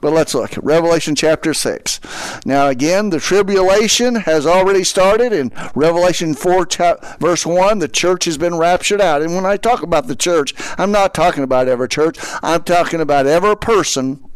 But 0.00 0.12
let's 0.12 0.34
look. 0.34 0.52
Revelation 0.62 1.14
chapter 1.16 1.52
6. 1.52 2.00
Now, 2.46 2.68
again, 2.68 3.10
the 3.10 3.18
tribulation 3.18 4.14
has 4.14 4.46
already 4.46 4.84
started. 4.84 5.32
In 5.32 5.50
Revelation 5.74 6.34
4, 6.34 6.68
verse 7.18 7.44
1, 7.44 7.78
the 7.80 7.88
church 7.88 8.24
has 8.26 8.38
been 8.38 8.56
raptured 8.56 9.00
out. 9.00 9.22
And 9.22 9.34
when 9.34 9.44
I 9.44 9.56
talk 9.56 9.82
about 9.82 10.06
the 10.06 10.14
church, 10.14 10.54
I'm 10.78 10.92
not 10.92 11.14
talking 11.14 11.42
about 11.42 11.66
every 11.66 11.88
church, 11.88 12.16
I'm 12.42 12.62
talking 12.62 13.00
about 13.00 13.26
every 13.26 13.56
person 13.56 14.27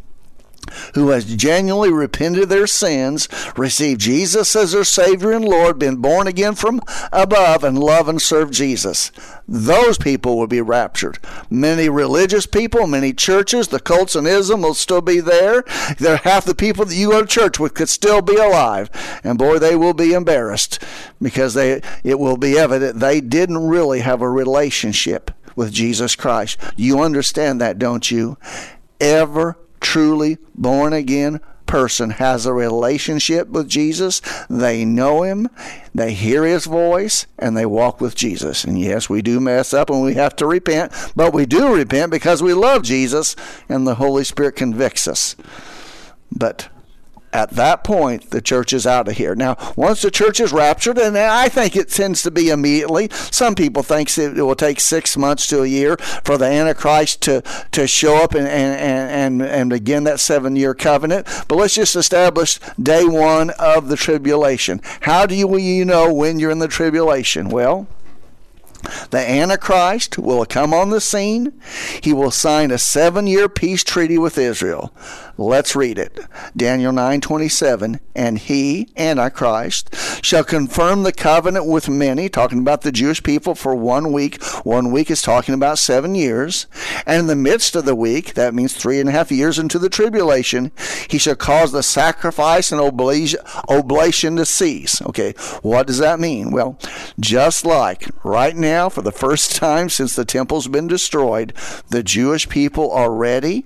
who 0.95 1.09
has 1.09 1.25
genuinely 1.25 1.91
repented 1.91 2.43
of 2.43 2.49
their 2.49 2.67
sins, 2.67 3.27
received 3.57 4.01
Jesus 4.01 4.55
as 4.55 4.71
their 4.71 4.83
Savior 4.83 5.31
and 5.31 5.45
Lord, 5.45 5.79
been 5.79 5.97
born 5.97 6.27
again 6.27 6.55
from 6.55 6.81
above, 7.11 7.63
and 7.63 7.77
love 7.77 8.07
and 8.07 8.21
serve 8.21 8.51
Jesus. 8.51 9.11
Those 9.47 9.97
people 9.97 10.37
will 10.37 10.47
be 10.47 10.61
raptured. 10.61 11.19
Many 11.49 11.89
religious 11.89 12.45
people, 12.45 12.87
many 12.87 13.13
churches, 13.13 13.67
the 13.67 13.79
cults 13.79 14.15
and 14.15 14.27
ism 14.27 14.61
will 14.61 14.73
still 14.73 15.01
be 15.01 15.19
there. 15.19 15.63
There 15.99 16.17
half 16.17 16.45
the 16.45 16.55
people 16.55 16.85
that 16.85 16.95
you 16.95 17.11
go 17.11 17.21
to 17.21 17.27
church 17.27 17.59
with 17.59 17.73
could 17.73 17.89
still 17.89 18.21
be 18.21 18.35
alive. 18.35 18.89
And 19.23 19.37
boy, 19.37 19.59
they 19.59 19.75
will 19.75 19.93
be 19.93 20.13
embarrassed 20.13 20.83
because 21.21 21.53
they 21.53 21.81
it 22.03 22.19
will 22.19 22.37
be 22.37 22.57
evident 22.57 22.99
they 22.99 23.21
didn't 23.21 23.67
really 23.67 23.99
have 23.99 24.21
a 24.21 24.29
relationship 24.29 25.31
with 25.55 25.71
Jesus 25.71 26.15
Christ. 26.15 26.59
You 26.75 27.01
understand 27.01 27.61
that, 27.61 27.77
don't 27.77 28.09
you? 28.09 28.37
Ever 28.99 29.57
truly 29.83 30.37
born 30.55 30.93
again 30.93 31.39
person 31.65 32.11
has 32.11 32.45
a 32.45 32.53
relationship 32.53 33.47
with 33.47 33.67
Jesus, 33.67 34.21
they 34.47 34.85
know 34.85 35.23
Him, 35.23 35.49
they 35.95 36.13
hear 36.13 36.43
His 36.43 36.65
voice, 36.65 37.25
and 37.39 37.57
they 37.57 37.65
walk 37.65 37.99
with 37.99 38.13
Jesus. 38.15 38.63
And 38.63 38.79
yes, 38.79 39.09
we 39.09 39.21
do 39.21 39.39
mess 39.39 39.73
up 39.73 39.89
and 39.89 40.03
we 40.03 40.13
have 40.13 40.35
to 40.35 40.45
repent, 40.45 40.91
but 41.15 41.33
we 41.33 41.45
do 41.45 41.73
repent 41.73 42.11
because 42.11 42.43
we 42.43 42.53
love 42.53 42.83
Jesus 42.83 43.35
and 43.67 43.87
the 43.87 43.95
Holy 43.95 44.23
Spirit 44.23 44.55
convicts 44.55 45.07
us. 45.07 45.35
But 46.31 46.69
at 47.33 47.49
that 47.51 47.83
point, 47.83 48.29
the 48.29 48.41
church 48.41 48.73
is 48.73 48.85
out 48.85 49.07
of 49.07 49.17
here. 49.17 49.35
Now, 49.35 49.57
once 49.75 50.03
the 50.03 50.11
church 50.11 50.39
is 50.39 50.53
raptured, 50.53 50.97
and 50.97 51.17
I 51.17 51.49
think 51.49 51.75
it 51.75 51.89
tends 51.89 52.21
to 52.23 52.31
be 52.31 52.49
immediately. 52.49 53.09
Some 53.11 53.55
people 53.55 53.81
think 53.83 54.15
it 54.17 54.41
will 54.41 54.55
take 54.55 54.79
six 54.79 55.17
months 55.17 55.47
to 55.47 55.63
a 55.63 55.67
year 55.67 55.97
for 56.23 56.37
the 56.37 56.45
Antichrist 56.45 57.21
to, 57.21 57.41
to 57.71 57.87
show 57.87 58.17
up 58.17 58.35
and, 58.35 58.47
and, 58.47 59.41
and, 59.41 59.41
and 59.41 59.69
begin 59.69 60.03
that 60.03 60.19
seven 60.19 60.55
year 60.55 60.73
covenant. 60.73 61.27
But 61.47 61.55
let's 61.55 61.73
just 61.73 61.95
establish 61.95 62.59
day 62.81 63.05
one 63.05 63.49
of 63.51 63.89
the 63.89 63.95
tribulation. 63.95 64.79
How 65.01 65.25
do 65.25 65.35
you, 65.35 65.57
you 65.57 65.85
know 65.85 66.13
when 66.13 66.39
you're 66.39 66.51
in 66.51 66.59
the 66.59 66.67
tribulation? 66.67 67.49
Well, 67.49 67.87
the 69.09 69.19
Antichrist 69.19 70.17
will 70.17 70.45
come 70.45 70.73
on 70.73 70.89
the 70.89 71.01
scene. 71.01 71.53
He 72.01 72.13
will 72.13 72.31
sign 72.31 72.71
a 72.71 72.77
seven 72.77 73.27
year 73.27 73.49
peace 73.49 73.83
treaty 73.83 74.17
with 74.17 74.37
Israel. 74.37 74.93
Let's 75.37 75.75
read 75.75 75.97
it. 75.97 76.19
Daniel 76.55 76.93
9:27 76.93 77.99
and 78.15 78.37
he 78.37 78.89
antichrist 78.95 79.89
shall 80.23 80.43
confirm 80.43 81.01
the 81.01 81.11
covenant 81.11 81.65
with 81.65 81.89
many 81.89 82.29
talking 82.29 82.59
about 82.59 82.81
the 82.81 82.91
Jewish 82.91 83.23
people 83.23 83.55
for 83.55 83.73
one 83.73 84.11
week. 84.11 84.43
One 84.63 84.91
week 84.91 85.09
is 85.09 85.23
talking 85.23 85.55
about 85.55 85.79
7 85.79 86.13
years. 86.13 86.67
And 87.07 87.21
in 87.21 87.27
the 87.27 87.35
midst 87.35 87.75
of 87.75 87.85
the 87.85 87.95
week, 87.95 88.35
that 88.35 88.53
means 88.53 88.73
three 88.73 88.99
and 88.99 89.09
a 89.09 89.11
half 89.11 89.31
years 89.31 89.57
into 89.57 89.79
the 89.79 89.89
tribulation, 89.89 90.71
he 91.09 91.17
shall 91.17 91.35
cause 91.35 91.71
the 91.71 91.83
sacrifice 91.83 92.71
and 92.71 92.79
oblation 92.79 94.35
to 94.35 94.45
cease. 94.45 95.01
Okay, 95.01 95.33
what 95.61 95.87
does 95.87 95.97
that 95.97 96.19
mean? 96.19 96.51
Well, 96.51 96.77
just 97.19 97.65
like 97.65 98.09
right 98.23 98.55
now 98.55 98.72
for 98.89 99.01
the 99.01 99.11
first 99.11 99.55
time 99.55 99.89
since 99.89 100.15
the 100.15 100.25
temple's 100.25 100.67
been 100.67 100.87
destroyed, 100.87 101.53
the 101.89 102.03
Jewish 102.03 102.49
people 102.49 102.91
are 102.91 103.11
ready 103.11 103.65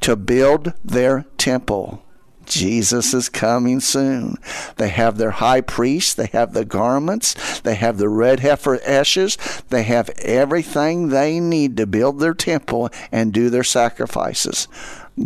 to 0.00 0.16
build 0.16 0.74
their 0.84 1.26
temple. 1.38 2.02
Jesus 2.46 3.14
is 3.14 3.28
coming 3.28 3.78
soon. 3.78 4.36
They 4.76 4.88
have 4.88 5.16
their 5.16 5.30
high 5.30 5.60
priest, 5.60 6.16
they 6.16 6.26
have 6.26 6.52
the 6.52 6.64
garments, 6.64 7.60
they 7.60 7.76
have 7.76 7.98
the 7.98 8.08
red 8.08 8.40
heifer 8.40 8.80
ashes, 8.84 9.38
they 9.68 9.84
have 9.84 10.10
everything 10.18 11.08
they 11.08 11.38
need 11.38 11.76
to 11.76 11.86
build 11.86 12.18
their 12.18 12.34
temple 12.34 12.90
and 13.12 13.32
do 13.32 13.50
their 13.50 13.64
sacrifices. 13.64 14.66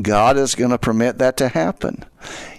God 0.03 0.37
is 0.37 0.55
going 0.55 0.71
to 0.71 0.79
permit 0.79 1.19
that 1.19 1.39
to 1.39 1.49
happen. 1.49 2.05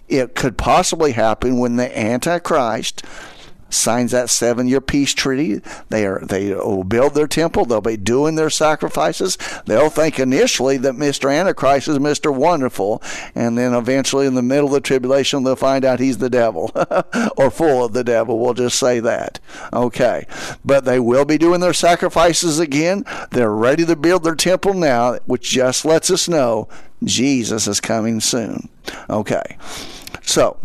It 0.07 0.35
could 0.35 0.57
possibly 0.57 1.11
happen 1.11 1.59
when 1.59 1.75
the 1.75 1.97
Antichrist 1.97 3.03
signs 3.69 4.11
that 4.11 4.29
seven 4.29 4.67
year 4.67 4.81
peace 4.81 5.13
treaty. 5.13 5.61
They 5.89 6.05
are 6.05 6.19
they 6.19 6.53
will 6.53 6.83
build 6.83 7.13
their 7.13 7.27
temple. 7.27 7.65
They'll 7.65 7.81
be 7.81 7.97
doing 7.97 8.35
their 8.35 8.49
sacrifices. 8.49 9.37
They'll 9.65 9.89
think 9.89 10.19
initially 10.19 10.77
that 10.77 10.95
Mr. 10.95 11.33
Antichrist 11.33 11.87
is 11.87 11.99
Mr. 11.99 12.33
Wonderful, 12.33 13.01
and 13.33 13.57
then 13.57 13.73
eventually 13.73 14.27
in 14.27 14.35
the 14.35 14.41
middle 14.41 14.67
of 14.67 14.73
the 14.73 14.81
tribulation 14.81 15.43
they'll 15.43 15.55
find 15.55 15.85
out 15.85 15.99
he's 15.99 16.17
the 16.17 16.29
devil 16.29 16.71
or 17.37 17.51
full 17.51 17.85
of 17.85 17.93
the 17.93 18.03
devil. 18.03 18.39
We'll 18.39 18.53
just 18.53 18.79
say 18.79 18.99
that. 18.99 19.39
Okay. 19.73 20.25
But 20.63 20.85
they 20.85 20.99
will 20.99 21.25
be 21.25 21.37
doing 21.37 21.61
their 21.61 21.73
sacrifices 21.73 22.59
again. 22.59 23.05
They're 23.31 23.51
ready 23.51 23.85
to 23.85 23.95
build 23.95 24.23
their 24.23 24.35
temple 24.35 24.73
now, 24.73 25.15
which 25.25 25.49
just 25.49 25.85
lets 25.85 26.09
us 26.09 26.27
know 26.27 26.67
Jesus 27.03 27.67
is 27.67 27.79
coming 27.79 28.19
soon. 28.19 28.69
Okay. 29.09 29.57
So, 30.21 30.57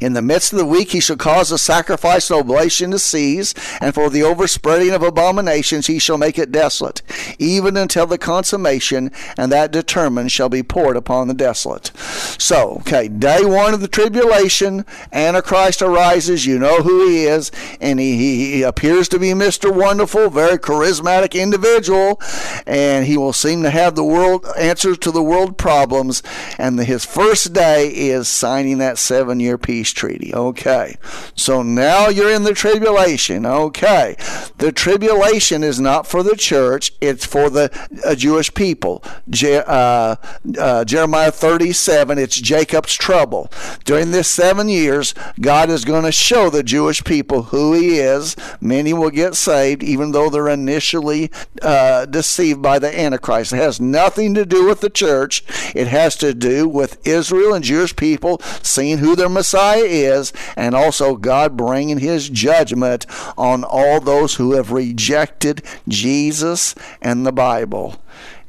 in 0.00 0.12
the 0.14 0.22
midst 0.22 0.52
of 0.52 0.58
the 0.58 0.66
week 0.66 0.90
he 0.90 1.00
shall 1.00 1.16
cause 1.16 1.50
the 1.50 1.58
sacrifice 1.58 2.30
and 2.30 2.40
oblation 2.40 2.90
to 2.90 2.98
cease, 2.98 3.54
and 3.80 3.94
for 3.94 4.10
the 4.10 4.22
overspreading 4.22 4.90
of 4.90 5.02
abominations 5.02 5.86
he 5.86 5.98
shall 5.98 6.18
make 6.18 6.38
it 6.38 6.52
desolate, 6.52 7.02
even 7.38 7.76
until 7.76 8.06
the 8.06 8.18
consummation, 8.18 9.10
and 9.36 9.52
that 9.52 9.72
determined 9.72 10.32
shall 10.32 10.48
be 10.48 10.62
poured 10.62 10.96
upon 10.96 11.28
the 11.28 11.34
desolate. 11.34 11.90
So, 11.96 12.78
okay, 12.80 13.08
day 13.08 13.44
one 13.44 13.74
of 13.74 13.80
the 13.80 13.88
tribulation, 13.88 14.84
Antichrist 15.12 15.82
arises, 15.82 16.46
you 16.46 16.58
know 16.58 16.82
who 16.82 17.08
he 17.08 17.24
is, 17.24 17.50
and 17.80 18.00
he, 18.00 18.16
he 18.52 18.62
appears 18.62 19.08
to 19.10 19.18
be 19.18 19.28
Mr. 19.28 19.74
Wonderful, 19.74 20.30
very 20.30 20.58
charismatic 20.58 21.40
individual, 21.40 22.20
and 22.66 23.06
he 23.06 23.16
will 23.16 23.32
seem 23.32 23.62
to 23.62 23.70
have 23.70 23.94
the 23.94 24.04
world 24.04 24.46
answers 24.58 24.98
to 24.98 25.10
the 25.10 25.22
world 25.22 25.56
problems, 25.56 26.22
and 26.58 26.78
the, 26.78 26.84
his 26.84 27.04
first 27.04 27.52
day 27.52 27.88
is 27.88 28.28
signing 28.28 28.78
that 28.78 28.98
seven 28.98 29.40
year 29.40 29.58
peace 29.58 29.73
peace 29.74 29.92
treaty. 29.92 30.32
Okay. 30.32 30.96
So 31.34 31.64
now 31.64 32.06
you're 32.08 32.30
in 32.30 32.44
the 32.44 32.54
tribulation. 32.54 33.44
Okay. 33.44 34.14
The 34.58 34.70
tribulation 34.70 35.64
is 35.64 35.80
not 35.80 36.06
for 36.06 36.22
the 36.22 36.36
church, 36.36 36.92
it's 37.00 37.26
for 37.26 37.50
the 37.50 37.72
uh, 38.06 38.14
Jewish 38.14 38.54
people. 38.54 39.02
Je- 39.28 39.64
uh, 39.66 40.14
uh, 40.56 40.84
Jeremiah 40.84 41.32
37, 41.32 42.18
it's 42.18 42.40
Jacob's 42.40 42.94
trouble. 42.94 43.50
During 43.84 44.12
this 44.12 44.28
seven 44.30 44.68
years, 44.68 45.12
God 45.40 45.70
is 45.70 45.84
going 45.84 46.04
to 46.04 46.12
show 46.12 46.50
the 46.50 46.62
Jewish 46.62 47.02
people 47.02 47.42
who 47.44 47.72
He 47.72 47.98
is. 47.98 48.36
Many 48.60 48.92
will 48.92 49.10
get 49.10 49.34
saved, 49.34 49.82
even 49.82 50.12
though 50.12 50.30
they're 50.30 50.48
initially 50.48 51.32
uh, 51.62 52.06
deceived 52.06 52.62
by 52.62 52.78
the 52.78 52.96
Antichrist. 52.96 53.52
It 53.52 53.56
has 53.56 53.80
nothing 53.80 54.34
to 54.34 54.46
do 54.46 54.66
with 54.66 54.82
the 54.82 54.90
church, 54.90 55.42
it 55.74 55.88
has 55.88 56.14
to 56.18 56.32
do 56.32 56.68
with 56.68 57.04
Israel 57.04 57.54
and 57.54 57.64
Jewish 57.64 57.96
people 57.96 58.40
seeing 58.62 58.98
who 58.98 59.16
their 59.16 59.28
Messiah 59.28 59.63
Is, 59.76 60.32
and 60.56 60.74
also 60.74 61.16
God 61.16 61.56
bringing 61.56 61.98
his 61.98 62.28
judgment 62.28 63.06
on 63.36 63.64
all 63.64 64.00
those 64.00 64.36
who 64.36 64.52
have 64.52 64.72
rejected 64.72 65.62
Jesus 65.88 66.74
and 67.02 67.26
the 67.26 67.32
Bible. 67.32 67.96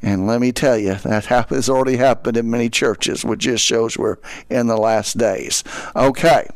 And 0.02 0.28
let 0.28 0.40
me 0.40 0.52
tell 0.52 0.78
you, 0.78 0.96
that 0.96 1.26
has 1.26 1.68
already 1.68 1.98
happened 1.98 2.38
in 2.38 2.52
many 2.52 2.70
churches, 2.70 3.26
which 3.26 3.40
just 3.40 3.66
shows 3.66 3.98
we're 3.98 4.18
in 4.50 4.68
the 4.68 4.78
last 4.78 5.18
days. 5.18 5.64
Okay. 5.96 6.48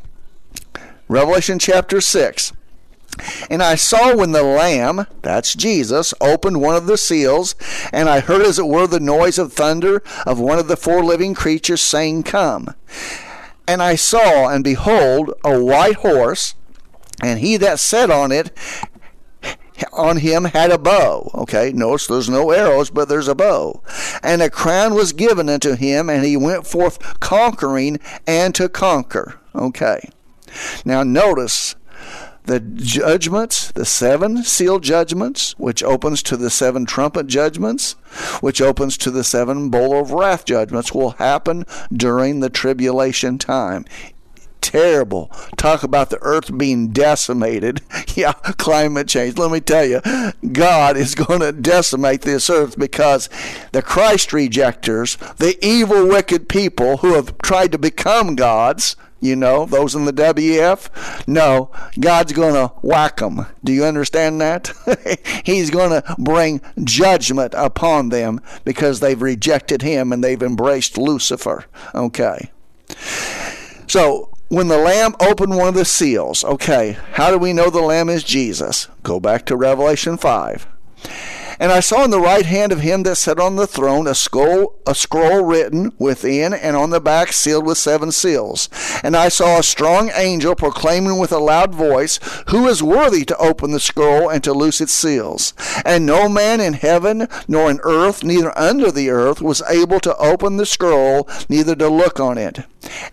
Revelation 1.08 1.58
chapter 1.58 2.00
6. 2.00 2.54
And 3.50 3.64
I 3.64 3.76
saw 3.76 4.16
when 4.16 4.32
the 4.32 4.44
Lamb, 4.44 5.08
that's 5.24 5.56
Jesus, 5.56 6.14
opened 6.22 6.62
one 6.62 6.76
of 6.76 6.86
the 6.86 6.98
seals, 6.98 7.56
and 7.92 8.08
I 8.08 8.20
heard 8.20 8.44
as 8.44 8.60
it 8.60 8.68
were 8.68 8.88
the 8.88 9.00
noise 9.00 9.40
of 9.40 9.52
thunder 9.52 10.04
of 10.26 10.40
one 10.40 10.60
of 10.60 10.68
the 10.68 10.78
four 10.78 11.04
living 11.04 11.34
creatures 11.34 11.82
saying, 11.82 12.24
Come. 12.24 12.76
And 13.70 13.84
I 13.84 13.94
saw, 13.94 14.50
and 14.50 14.64
behold, 14.64 15.32
a 15.46 15.64
white 15.64 15.98
horse, 15.98 16.56
and 17.22 17.38
he 17.38 17.56
that 17.58 17.80
sat 17.80 18.10
on 18.10 18.32
it 18.32 18.50
on 19.94 20.18
him 20.18 20.46
had 20.46 20.72
a 20.72 20.80
bow. 20.80 21.30
Okay, 21.36 21.72
notice 21.72 22.08
there's 22.08 22.32
no 22.32 22.50
arrows, 22.50 22.90
but 22.90 23.10
there's 23.10 23.28
a 23.28 23.36
bow. 23.36 23.84
And 24.24 24.42
a 24.42 24.50
crown 24.50 24.96
was 24.96 25.14
given 25.14 25.50
unto 25.50 25.76
him, 25.76 26.10
and 26.10 26.26
he 26.26 26.36
went 26.36 26.66
forth 26.66 27.20
conquering 27.20 28.00
and 28.26 28.56
to 28.56 28.70
conquer. 28.70 29.40
Okay. 29.54 30.10
Now 30.84 31.04
notice 31.04 31.76
the 32.50 32.60
judgments, 32.60 33.72
the 33.74 33.86
seven 33.86 34.44
seal 34.44 34.80
judgments, 34.80 35.54
which 35.60 35.84
opens 35.84 36.24
to 36.24 36.36
the 36.36 36.50
seven 36.50 36.84
trumpet 36.84 37.28
judgments, 37.28 37.92
which 38.42 38.60
opens 38.60 38.98
to 38.98 39.12
the 39.12 39.24
seven 39.24 39.70
bowl 39.70 40.02
of 40.02 40.12
wrath 40.12 40.46
judgments, 40.46 40.92
will 40.92 41.12
happen 41.12 41.64
during 41.94 42.40
the 42.40 42.50
tribulation 42.50 43.38
time 43.38 43.86
terrible. 44.62 45.32
Talk 45.58 45.84
about 45.84 46.10
the 46.10 46.20
earth 46.22 46.58
being 46.58 46.90
decimated. 46.90 47.82
Yeah, 48.16 48.34
climate 48.34 49.08
change. 49.08 49.38
Let 49.38 49.52
me 49.52 49.62
tell 49.62 49.86
you, 49.86 50.02
God 50.52 50.98
is 50.98 51.16
going 51.16 51.40
to 51.40 51.54
decimate 51.54 52.24
this 52.24 52.50
earth 52.50 52.78
because 52.78 53.30
the 53.72 53.82
Christ 53.82 54.34
rejectors, 54.34 55.16
the 55.38 55.58
evil, 55.66 56.06
wicked 56.06 56.50
people 56.50 56.98
who 56.98 57.14
have 57.14 57.38
tried 57.38 57.72
to 57.72 57.78
become 57.78 58.36
gods, 58.36 58.98
you 59.22 59.36
know, 59.36 59.66
those 59.66 59.96
in 59.96 60.06
the 60.06 60.14
WF. 60.14 61.28
No, 61.28 61.72
God's 62.00 62.34
going 62.34 62.54
to 62.54 62.74
whack 62.82 63.18
them. 63.18 63.46
Do 63.64 63.74
you 63.74 63.84
understand 63.86 64.40
that? 64.42 64.72
He's 65.46 65.70
going 65.70 65.90
to 65.90 66.16
bring 66.18 66.62
judgment 66.84 67.54
upon 67.56 68.10
them 68.10 68.42
because 68.64 69.00
they've 69.00 69.22
rejected 69.22 69.82
Him 69.82 70.12
and 70.12 70.24
they've 70.24 70.42
embraced 70.42 70.98
Lucifer. 70.98 71.66
Okay. 71.94 72.52
So, 73.88 74.30
when 74.50 74.68
the 74.68 74.78
Lamb 74.78 75.16
opened 75.20 75.56
one 75.56 75.68
of 75.68 75.76
the 75.76 75.86
seals, 75.86 76.44
okay, 76.44 76.98
how 77.14 77.30
do 77.30 77.38
we 77.38 77.54
know 77.54 77.70
the 77.70 77.82
Lamb 77.82 78.10
is 78.10 78.24
Jesus? 78.24 78.88
Go 79.04 79.20
back 79.20 79.46
to 79.46 79.56
Revelation 79.56 80.18
5. 80.18 80.68
And 81.60 81.74
I 81.74 81.82
saw 81.82 82.06
in 82.06 82.12
the 82.12 82.22
right 82.22 82.46
hand 82.46 82.72
of 82.72 82.80
him 82.80 83.04
that 83.04 83.18
sat 83.18 83.38
on 83.38 83.58
the 83.58 83.68
throne 83.68 84.08
a 84.08 84.16
scroll, 84.16 84.80
a 84.88 84.96
scroll 84.96 85.44
written 85.44 85.92
within 86.00 86.54
and 86.54 86.78
on 86.78 86.90
the 86.90 87.02
back 87.02 87.34
sealed 87.34 87.66
with 87.66 87.78
seven 87.78 88.14
seals. 88.14 88.70
And 89.04 89.16
I 89.16 89.28
saw 89.28 89.60
a 89.60 89.64
strong 89.64 90.10
angel 90.16 90.56
proclaiming 90.56 91.18
with 91.20 91.34
a 91.34 91.38
loud 91.40 91.76
voice, 91.76 92.18
Who 92.48 92.68
is 92.68 92.82
worthy 92.82 93.26
to 93.26 93.38
open 93.38 93.72
the 93.72 93.80
scroll 93.82 94.30
and 94.30 94.42
to 94.46 94.54
loose 94.54 94.80
its 94.80 94.94
seals? 94.94 95.54
And 95.84 96.06
no 96.06 96.30
man 96.30 96.62
in 96.62 96.74
heaven, 96.74 97.28
nor 97.48 97.70
in 97.70 97.82
earth, 97.84 98.24
neither 98.24 98.58
under 98.58 98.90
the 98.90 99.10
earth, 99.10 99.42
was 99.42 99.62
able 99.70 100.00
to 100.00 100.16
open 100.16 100.56
the 100.56 100.66
scroll, 100.66 101.28
neither 101.50 101.76
to 101.76 101.90
look 101.90 102.22
on 102.22 102.38
it. 102.38 102.60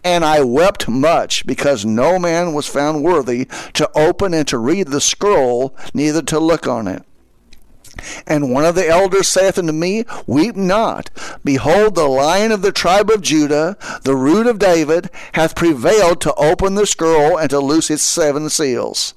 And 0.04 0.24
I 0.24 0.42
wept 0.42 0.88
much, 0.88 1.46
because 1.46 1.84
no 1.84 2.16
man 2.18 2.52
was 2.52 2.68
found 2.68 3.02
worthy 3.02 3.46
to 3.74 3.90
open 3.96 4.32
and 4.32 4.46
to 4.46 4.58
read 4.58 4.88
the 4.88 5.00
scroll, 5.00 5.76
neither 5.92 6.22
to 6.22 6.38
look 6.38 6.68
on 6.68 6.86
it. 6.86 7.02
And 8.26 8.52
one 8.52 8.64
of 8.64 8.74
the 8.74 8.88
elders 8.88 9.28
saith 9.28 9.58
unto 9.58 9.72
me, 9.72 10.04
Weep 10.26 10.56
not. 10.56 11.10
Behold, 11.44 11.94
the 11.94 12.06
lion 12.06 12.52
of 12.52 12.62
the 12.62 12.72
tribe 12.72 13.10
of 13.10 13.22
Judah, 13.22 13.76
the 14.02 14.16
root 14.16 14.46
of 14.46 14.58
David, 14.58 15.10
hath 15.32 15.54
prevailed 15.56 16.20
to 16.22 16.34
open 16.34 16.74
the 16.74 16.86
scroll 16.86 17.38
and 17.38 17.50
to 17.50 17.60
loose 17.60 17.90
its 17.90 18.02
seven 18.02 18.50
seals. 18.50 19.14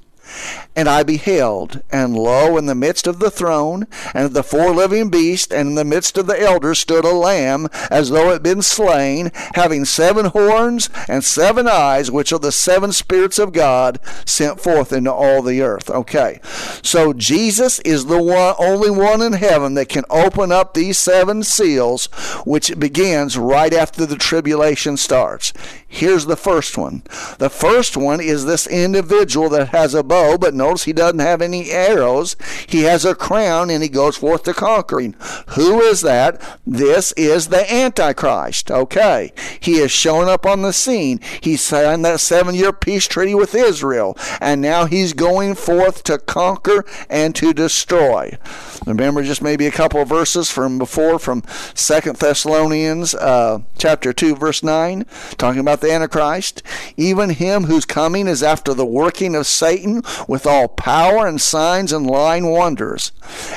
And 0.79 0.87
I 0.87 1.03
beheld, 1.03 1.81
and 1.91 2.15
lo, 2.15 2.55
in 2.55 2.65
the 2.65 2.73
midst 2.73 3.05
of 3.05 3.19
the 3.19 3.29
throne, 3.29 3.85
and 4.13 4.23
of 4.23 4.31
the 4.31 4.43
four 4.43 4.71
living 4.73 5.09
beasts, 5.09 5.53
and 5.53 5.67
in 5.67 5.75
the 5.75 5.83
midst 5.83 6.17
of 6.17 6.25
the 6.25 6.41
elders 6.41 6.79
stood 6.79 7.03
a 7.03 7.11
lamb, 7.11 7.67
as 7.91 8.11
though 8.11 8.29
it 8.29 8.33
had 8.35 8.43
been 8.43 8.61
slain, 8.61 9.29
having 9.55 9.83
seven 9.83 10.27
horns 10.27 10.89
and 11.09 11.25
seven 11.25 11.67
eyes, 11.67 12.09
which 12.09 12.31
are 12.31 12.39
the 12.39 12.53
seven 12.53 12.93
spirits 12.93 13.37
of 13.37 13.51
God 13.51 13.99
sent 14.23 14.61
forth 14.61 14.93
into 14.93 15.11
all 15.11 15.41
the 15.41 15.61
earth. 15.61 15.89
Okay, 15.89 16.39
so 16.81 17.11
Jesus 17.11 17.79
is 17.79 18.05
the 18.05 18.23
one, 18.23 18.55
only 18.57 18.89
one 18.89 19.21
in 19.21 19.33
heaven 19.33 19.73
that 19.73 19.89
can 19.89 20.05
open 20.09 20.49
up 20.49 20.75
these 20.75 20.97
seven 20.97 21.43
seals, 21.43 22.05
which 22.45 22.79
begins 22.79 23.37
right 23.37 23.73
after 23.73 24.05
the 24.05 24.15
tribulation 24.15 24.95
starts. 24.95 25.51
Here's 25.91 26.27
the 26.27 26.37
first 26.37 26.77
one. 26.77 27.01
The 27.39 27.49
first 27.49 27.97
one 27.97 28.21
is 28.21 28.45
this 28.45 28.67
individual 28.67 29.49
that 29.49 29.69
has 29.69 29.95
a 29.95 30.03
bow, 30.03 30.37
but 30.37 30.53
notice 30.53 30.83
he 30.83 30.93
doesn't 30.93 31.19
have 31.19 31.41
any 31.41 31.71
arrows. 31.71 32.35
He 32.67 32.83
has 32.83 33.05
a 33.05 33.15
crown 33.15 33.71
and 33.71 33.81
he 33.81 33.89
goes 33.89 34.15
forth 34.15 34.43
to 34.43 34.53
conquering. 34.53 35.15
Who 35.49 35.81
is 35.81 36.01
that? 36.01 36.39
This 36.65 37.11
is 37.13 37.47
the 37.47 37.71
Antichrist. 37.73 38.69
Okay. 38.69 39.33
He 39.59 39.79
has 39.79 39.91
shown 39.91 40.29
up 40.29 40.45
on 40.45 40.61
the 40.61 40.73
scene. 40.73 41.19
He 41.41 41.57
signed 41.57 42.05
that 42.05 42.19
seven 42.19 42.53
year 42.53 42.71
peace 42.71 43.07
treaty 43.07 43.33
with 43.33 43.55
Israel, 43.55 44.15
and 44.39 44.61
now 44.61 44.85
he's 44.85 45.13
going 45.13 45.55
forth 45.55 46.03
to 46.03 46.19
conquer 46.19 46.85
and 47.09 47.33
to 47.35 47.51
destroy. 47.51 48.37
Remember 48.85 49.23
just 49.23 49.41
maybe 49.41 49.65
a 49.65 49.71
couple 49.71 50.01
of 50.01 50.07
verses 50.07 50.51
from 50.51 50.77
before 50.77 51.19
from 51.19 51.43
Second 51.73 52.17
Thessalonians 52.17 53.15
uh, 53.15 53.59
chapter 53.77 54.13
2, 54.13 54.35
verse 54.35 54.63
9, 54.63 55.05
talking 55.37 55.59
about 55.59 55.78
the 55.79 55.91
Antichrist. 55.91 56.63
Even 56.97 57.31
him 57.31 57.65
whose 57.65 57.85
coming 57.85 58.27
is 58.27 58.43
after 58.43 58.73
the 58.73 58.85
working 58.85 59.35
of 59.35 59.47
Satan 59.47 60.01
with 60.27 60.45
all 60.45 60.67
power 60.67 61.27
and 61.27 61.39
signs 61.39 61.91
and 61.91 62.07
lying 62.07 62.49
wonders, 62.49 63.11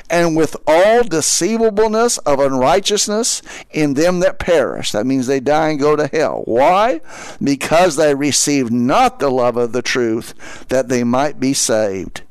and 0.09 0.37
with 0.37 0.57
all 0.67 1.03
deceivableness 1.03 2.19
of 2.19 2.41
unrighteousness 2.41 3.43
in 3.71 3.95
them 3.95 4.21
that 4.21 4.39
perish. 4.39 4.93
That 4.93 5.07
means 5.07 5.27
they 5.27 5.41
die 5.41 5.71
and 5.71 5.81
go 5.81 5.97
to 5.97 6.07
hell. 6.07 6.43
Why? 6.45 7.01
Because 7.43 7.97
they 7.97 8.15
received 8.15 8.73
not 8.73 9.19
the 9.19 9.31
love 9.31 9.57
of 9.57 9.73
the 9.73 9.83
truth 9.83 10.67
that 10.69 10.89
they 10.89 11.05
might 11.05 11.41
be 11.41 11.53
saved. 11.53 12.23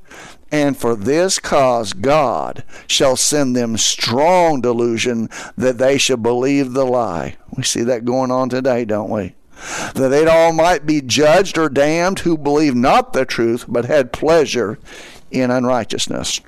And 0.51 0.77
for 0.77 0.95
this 0.95 1.39
cause 1.39 1.93
God 1.93 2.65
shall 2.85 3.15
send 3.15 3.55
them 3.55 3.77
strong 3.77 4.59
delusion 4.59 5.29
that 5.55 5.77
they 5.77 5.97
shall 5.97 6.17
believe 6.17 6.73
the 6.73 6.85
lie. 6.85 7.37
We 7.55 7.63
see 7.63 7.83
that 7.83 8.03
going 8.03 8.31
on 8.31 8.49
today, 8.49 8.83
don't 8.83 9.09
we? 9.09 9.35
That 9.93 10.09
they 10.09 10.25
all 10.25 10.53
might 10.53 10.85
be 10.85 11.01
judged 11.01 11.57
or 11.57 11.69
damned 11.69 12.19
who 12.19 12.37
believed 12.37 12.77
not 12.77 13.13
the 13.13 13.25
truth, 13.25 13.65
but 13.67 13.85
had 13.85 14.13
pleasure 14.13 14.79
in 15.31 15.51
unrighteousness. 15.51 16.41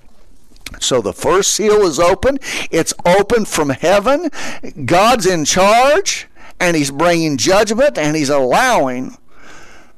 So 0.79 1.01
the 1.01 1.13
first 1.13 1.51
seal 1.51 1.83
is 1.83 1.99
open. 1.99 2.39
It's 2.71 2.93
open 3.05 3.45
from 3.45 3.69
heaven. 3.69 4.29
God's 4.85 5.25
in 5.25 5.45
charge, 5.45 6.27
and 6.59 6.75
He's 6.75 6.91
bringing 6.91 7.37
judgment, 7.37 7.97
and 7.97 8.15
He's 8.15 8.29
allowing 8.29 9.17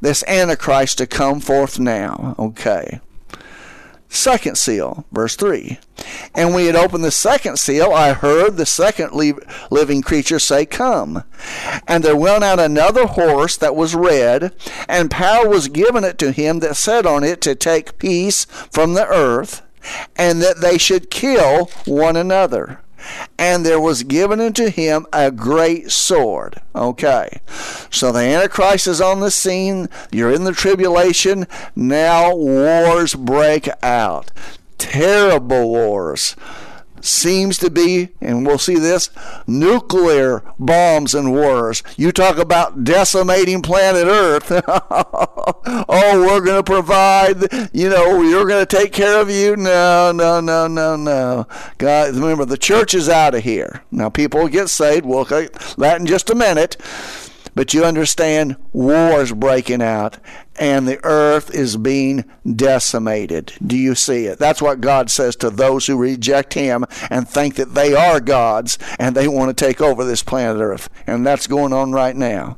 this 0.01 0.23
Antichrist 0.27 0.97
to 0.97 1.07
come 1.07 1.39
forth 1.39 1.79
now. 1.79 2.35
Okay. 2.37 2.99
Second 4.15 4.57
seal, 4.57 5.05
verse 5.11 5.35
3. 5.35 5.77
And 6.33 6.53
when 6.53 6.61
he 6.61 6.67
had 6.67 6.75
opened 6.77 7.03
the 7.03 7.11
second 7.11 7.59
seal, 7.59 7.91
I 7.91 8.13
heard 8.13 8.55
the 8.55 8.65
second 8.65 9.11
living 9.69 10.01
creature 10.01 10.39
say, 10.39 10.65
Come. 10.65 11.25
And 11.85 12.01
there 12.01 12.15
went 12.15 12.43
out 12.43 12.57
another 12.57 13.07
horse 13.07 13.57
that 13.57 13.75
was 13.75 13.93
red, 13.93 14.55
and 14.87 15.11
power 15.11 15.49
was 15.49 15.67
given 15.67 16.05
it 16.05 16.17
to 16.19 16.31
him 16.31 16.59
that 16.59 16.77
sat 16.77 17.05
on 17.05 17.25
it 17.25 17.41
to 17.41 17.55
take 17.55 17.97
peace 17.97 18.45
from 18.71 18.93
the 18.93 19.05
earth, 19.05 19.61
and 20.15 20.41
that 20.41 20.61
they 20.61 20.77
should 20.77 21.11
kill 21.11 21.65
one 21.85 22.15
another 22.15 22.79
and 23.37 23.65
there 23.65 23.79
was 23.79 24.03
given 24.03 24.39
unto 24.39 24.69
him 24.69 25.05
a 25.13 25.31
great 25.31 25.91
sword. 25.91 26.61
Okay. 26.75 27.41
So 27.89 28.11
the 28.11 28.19
Antichrist 28.19 28.87
is 28.87 29.01
on 29.01 29.19
the 29.19 29.31
scene. 29.31 29.89
You're 30.11 30.33
in 30.33 30.43
the 30.43 30.51
tribulation. 30.51 31.47
Now 31.75 32.35
wars 32.35 33.15
break 33.15 33.69
out. 33.83 34.31
Terrible 34.77 35.69
wars 35.69 36.35
seems 37.05 37.57
to 37.59 37.69
be, 37.69 38.09
and 38.21 38.45
we'll 38.45 38.57
see 38.57 38.75
this, 38.75 39.09
nuclear 39.47 40.43
bombs 40.59 41.13
and 41.13 41.31
wars. 41.31 41.83
You 41.97 42.11
talk 42.11 42.37
about 42.37 42.83
decimating 42.83 43.61
planet 43.61 44.07
Earth. 44.07 44.51
oh, 44.67 46.25
we're 46.27 46.41
going 46.41 46.63
to 46.63 46.63
provide, 46.63 47.71
you 47.73 47.89
know, 47.89 48.21
you're 48.21 48.47
going 48.47 48.65
to 48.65 48.77
take 48.77 48.91
care 48.91 49.21
of 49.21 49.29
you. 49.29 49.55
No, 49.55 50.11
no, 50.11 50.41
no, 50.41 50.67
no, 50.67 50.95
no. 50.95 51.47
God, 51.77 52.15
remember, 52.15 52.45
the 52.45 52.57
church 52.57 52.93
is 52.93 53.09
out 53.09 53.35
of 53.35 53.43
here. 53.43 53.83
Now, 53.91 54.09
people 54.09 54.47
get 54.47 54.69
saved. 54.69 55.05
We'll 55.05 55.25
get 55.25 55.53
that 55.77 55.99
in 55.99 56.05
just 56.05 56.29
a 56.29 56.35
minute. 56.35 56.77
But 57.55 57.73
you 57.73 57.85
understand 57.85 58.57
wars 58.73 59.31
breaking 59.31 59.81
out 59.81 60.17
and 60.57 60.87
the 60.87 60.99
earth 61.03 61.53
is 61.53 61.77
being 61.77 62.25
decimated. 62.45 63.53
Do 63.65 63.77
you 63.77 63.95
see 63.95 64.25
it? 64.25 64.39
That's 64.39 64.61
what 64.61 64.81
God 64.81 65.09
says 65.09 65.35
to 65.37 65.49
those 65.49 65.87
who 65.87 65.97
reject 65.97 66.53
Him 66.53 66.85
and 67.09 67.27
think 67.27 67.55
that 67.55 67.73
they 67.73 67.95
are 67.95 68.19
gods 68.19 68.77
and 68.99 69.15
they 69.15 69.27
want 69.27 69.55
to 69.55 69.65
take 69.65 69.81
over 69.81 70.03
this 70.03 70.23
planet 70.23 70.61
Earth. 70.61 70.89
And 71.07 71.25
that's 71.25 71.47
going 71.47 71.73
on 71.73 71.93
right 71.93 72.15
now. 72.15 72.57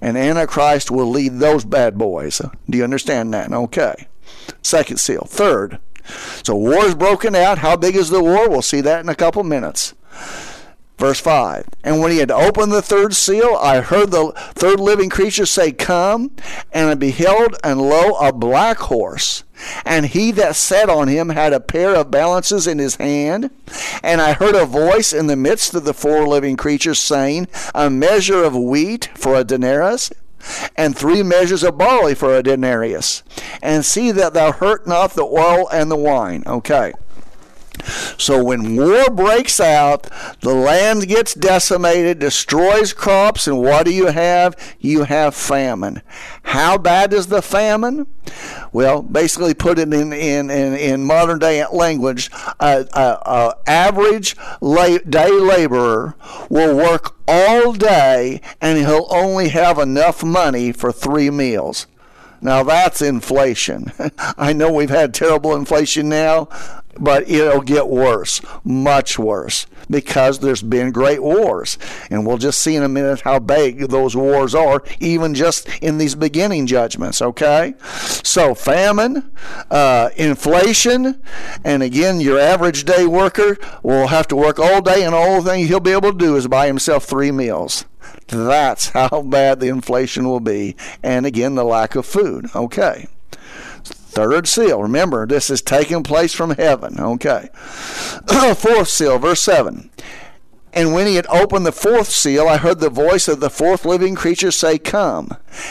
And 0.00 0.16
Antichrist 0.16 0.90
will 0.90 1.08
lead 1.08 1.38
those 1.38 1.64
bad 1.64 1.96
boys. 1.96 2.40
Do 2.68 2.78
you 2.78 2.84
understand 2.84 3.32
that? 3.34 3.52
Okay. 3.52 4.08
Second 4.62 4.98
seal. 4.98 5.26
Third. 5.28 5.78
So 6.42 6.54
war's 6.54 6.94
broken 6.94 7.34
out. 7.34 7.58
How 7.58 7.76
big 7.76 7.96
is 7.96 8.10
the 8.10 8.22
war? 8.22 8.48
We'll 8.48 8.62
see 8.62 8.80
that 8.82 9.00
in 9.00 9.08
a 9.08 9.14
couple 9.14 9.42
minutes. 9.44 9.94
Verse 10.96 11.20
5 11.20 11.66
And 11.82 12.00
when 12.00 12.12
he 12.12 12.18
had 12.18 12.30
opened 12.30 12.72
the 12.72 12.82
third 12.82 13.14
seal, 13.14 13.56
I 13.60 13.80
heard 13.80 14.10
the 14.10 14.32
third 14.54 14.78
living 14.78 15.10
creature 15.10 15.46
say, 15.46 15.72
Come. 15.72 16.30
And 16.72 16.88
I 16.88 16.94
beheld, 16.94 17.56
and 17.64 17.80
lo, 17.80 18.12
a 18.14 18.32
black 18.32 18.78
horse. 18.78 19.44
And 19.84 20.06
he 20.06 20.30
that 20.32 20.56
sat 20.56 20.88
on 20.88 21.08
him 21.08 21.30
had 21.30 21.52
a 21.52 21.60
pair 21.60 21.94
of 21.94 22.10
balances 22.10 22.66
in 22.66 22.78
his 22.78 22.96
hand. 22.96 23.50
And 24.02 24.20
I 24.20 24.34
heard 24.34 24.54
a 24.54 24.66
voice 24.66 25.12
in 25.12 25.26
the 25.26 25.36
midst 25.36 25.74
of 25.74 25.84
the 25.84 25.94
four 25.94 26.26
living 26.26 26.56
creatures 26.56 27.00
saying, 27.00 27.48
A 27.74 27.90
measure 27.90 28.44
of 28.44 28.56
wheat 28.56 29.10
for 29.14 29.34
a 29.34 29.44
denarius, 29.44 30.12
and 30.76 30.96
three 30.96 31.22
measures 31.22 31.64
of 31.64 31.78
barley 31.78 32.14
for 32.14 32.36
a 32.36 32.42
denarius. 32.42 33.22
And 33.62 33.84
see 33.84 34.10
that 34.12 34.34
thou 34.34 34.52
hurt 34.52 34.86
not 34.86 35.14
the 35.14 35.24
oil 35.24 35.68
and 35.70 35.90
the 35.90 35.96
wine. 35.96 36.44
Okay. 36.46 36.92
So 38.18 38.42
when 38.42 38.76
war 38.76 39.10
breaks 39.10 39.60
out, 39.60 40.08
the 40.40 40.54
land 40.54 41.08
gets 41.08 41.34
decimated, 41.34 42.18
destroys 42.18 42.92
crops, 42.92 43.46
and 43.46 43.60
what 43.60 43.86
do 43.86 43.92
you 43.92 44.06
have? 44.06 44.56
You 44.78 45.04
have 45.04 45.34
famine. 45.34 46.02
How 46.44 46.78
bad 46.78 47.12
is 47.12 47.26
the 47.28 47.42
famine? 47.42 48.06
Well, 48.72 49.02
basically, 49.02 49.54
put 49.54 49.78
it 49.78 49.92
in 49.92 50.12
in, 50.12 50.50
in, 50.50 50.74
in 50.74 51.04
modern 51.04 51.38
day 51.38 51.64
language, 51.66 52.30
an 52.60 52.88
average 53.66 54.36
la- 54.60 54.98
day 54.98 55.30
laborer 55.30 56.14
will 56.48 56.76
work 56.76 57.14
all 57.26 57.72
day 57.72 58.40
and 58.60 58.78
he'll 58.78 59.06
only 59.10 59.48
have 59.48 59.78
enough 59.78 60.22
money 60.22 60.72
for 60.72 60.92
three 60.92 61.30
meals. 61.30 61.86
Now 62.44 62.62
that's 62.62 63.02
inflation. 63.02 63.90
I 64.38 64.52
know 64.52 64.70
we've 64.70 64.90
had 64.90 65.14
terrible 65.14 65.56
inflation 65.56 66.08
now 66.08 66.48
but 66.98 67.28
it'll 67.28 67.60
get 67.60 67.88
worse, 67.88 68.40
much 68.62 69.18
worse, 69.18 69.66
because 69.90 70.38
there's 70.38 70.62
been 70.62 70.92
great 70.92 71.22
wars. 71.22 71.78
And 72.10 72.26
we'll 72.26 72.38
just 72.38 72.60
see 72.60 72.76
in 72.76 72.82
a 72.82 72.88
minute 72.88 73.22
how 73.22 73.38
big 73.38 73.88
those 73.88 74.16
wars 74.16 74.54
are, 74.54 74.82
even 75.00 75.34
just 75.34 75.68
in 75.82 75.98
these 75.98 76.14
beginning 76.14 76.66
judgments, 76.66 77.20
okay? 77.20 77.74
So, 78.22 78.54
famine, 78.54 79.30
uh, 79.70 80.10
inflation, 80.16 81.20
and 81.64 81.82
again, 81.82 82.20
your 82.20 82.38
average 82.38 82.84
day 82.84 83.06
worker 83.06 83.58
will 83.82 84.08
have 84.08 84.28
to 84.28 84.36
work 84.36 84.58
all 84.58 84.80
day, 84.80 85.04
and 85.04 85.14
all 85.14 85.42
the 85.42 85.50
thing 85.50 85.66
he'll 85.66 85.80
be 85.80 85.92
able 85.92 86.12
to 86.12 86.18
do 86.18 86.36
is 86.36 86.46
buy 86.46 86.66
himself 86.66 87.04
three 87.04 87.32
meals. 87.32 87.84
That's 88.28 88.88
how 88.90 89.22
bad 89.22 89.60
the 89.60 89.68
inflation 89.68 90.28
will 90.28 90.40
be. 90.40 90.76
And 91.02 91.26
again, 91.26 91.54
the 91.54 91.64
lack 91.64 91.94
of 91.94 92.06
food, 92.06 92.48
okay? 92.54 93.08
Third 94.14 94.46
seal. 94.46 94.80
Remember, 94.80 95.26
this 95.26 95.50
is 95.50 95.60
taking 95.60 96.04
place 96.04 96.32
from 96.32 96.50
heaven. 96.50 97.00
Okay. 97.00 97.48
Fourth 98.56 98.88
seal, 98.88 99.18
verse 99.18 99.42
7. 99.42 99.90
And 100.74 100.92
when 100.92 101.06
he 101.06 101.14
had 101.14 101.26
opened 101.28 101.64
the 101.64 101.72
fourth 101.72 102.10
seal, 102.10 102.48
I 102.48 102.56
heard 102.56 102.80
the 102.80 102.90
voice 102.90 103.28
of 103.28 103.38
the 103.38 103.48
fourth 103.48 103.84
living 103.84 104.16
creature 104.16 104.50
say, 104.50 104.76
Come. 104.76 105.30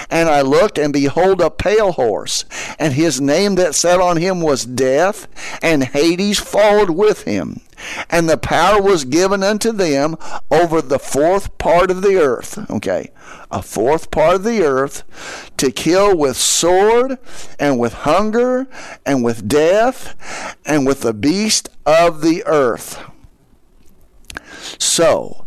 And 0.09 0.29
I 0.29 0.41
looked, 0.41 0.77
and 0.77 0.93
behold, 0.93 1.41
a 1.41 1.51
pale 1.51 1.91
horse, 1.91 2.45
and 2.79 2.93
his 2.93 3.19
name 3.19 3.55
that 3.55 3.75
sat 3.75 3.99
on 3.99 4.15
him 4.15 4.39
was 4.39 4.65
Death, 4.65 5.27
and 5.61 5.83
Hades 5.83 6.39
followed 6.39 6.91
with 6.91 7.23
him. 7.23 7.59
And 8.09 8.29
the 8.29 8.37
power 8.37 8.81
was 8.81 9.03
given 9.03 9.43
unto 9.43 9.73
them 9.73 10.15
over 10.49 10.81
the 10.81 10.99
fourth 10.99 11.57
part 11.57 11.91
of 11.91 12.01
the 12.01 12.15
earth. 12.15 12.57
Okay, 12.71 13.11
a 13.51 13.61
fourth 13.61 14.09
part 14.09 14.35
of 14.35 14.43
the 14.45 14.63
earth 14.63 15.03
to 15.57 15.69
kill 15.69 16.15
with 16.15 16.37
sword, 16.37 17.17
and 17.59 17.77
with 17.77 17.93
hunger, 17.93 18.67
and 19.05 19.21
with 19.21 19.49
death, 19.49 20.15
and 20.65 20.87
with 20.87 21.01
the 21.01 21.13
beast 21.13 21.67
of 21.85 22.21
the 22.21 22.41
earth. 22.45 23.03
So, 24.77 25.45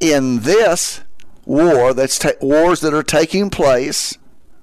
in 0.00 0.40
this 0.40 1.02
war, 1.44 1.94
that's 1.94 2.18
ta- 2.18 2.30
wars 2.40 2.80
that 2.80 2.94
are 2.94 3.02
taking 3.02 3.50
place, 3.50 4.16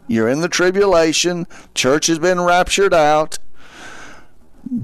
you're 0.08 0.30
in 0.30 0.42
the 0.42 0.50
tribulation, 0.50 1.48
church 1.74 2.08
has 2.08 2.20
been 2.20 2.42
raptured 2.42 2.94
out, 2.94 3.40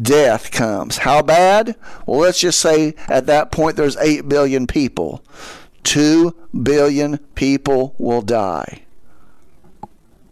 death 0.01 0.51
comes. 0.51 0.99
How 0.99 1.21
bad? 1.21 1.75
Well, 2.05 2.19
let's 2.19 2.39
just 2.39 2.59
say 2.59 2.95
at 3.07 3.25
that 3.27 3.51
point 3.51 3.75
there's 3.75 3.97
8 3.97 4.27
billion 4.27 4.67
people. 4.67 5.23
2 5.83 6.35
billion 6.63 7.17
people 7.35 7.95
will 7.97 8.21
die. 8.21 8.83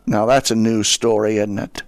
Now, 0.05 0.25
that's 0.25 0.51
a 0.51 0.55
news 0.55 0.87
story, 0.87 1.37
isn't 1.37 1.57
it? 1.57 1.83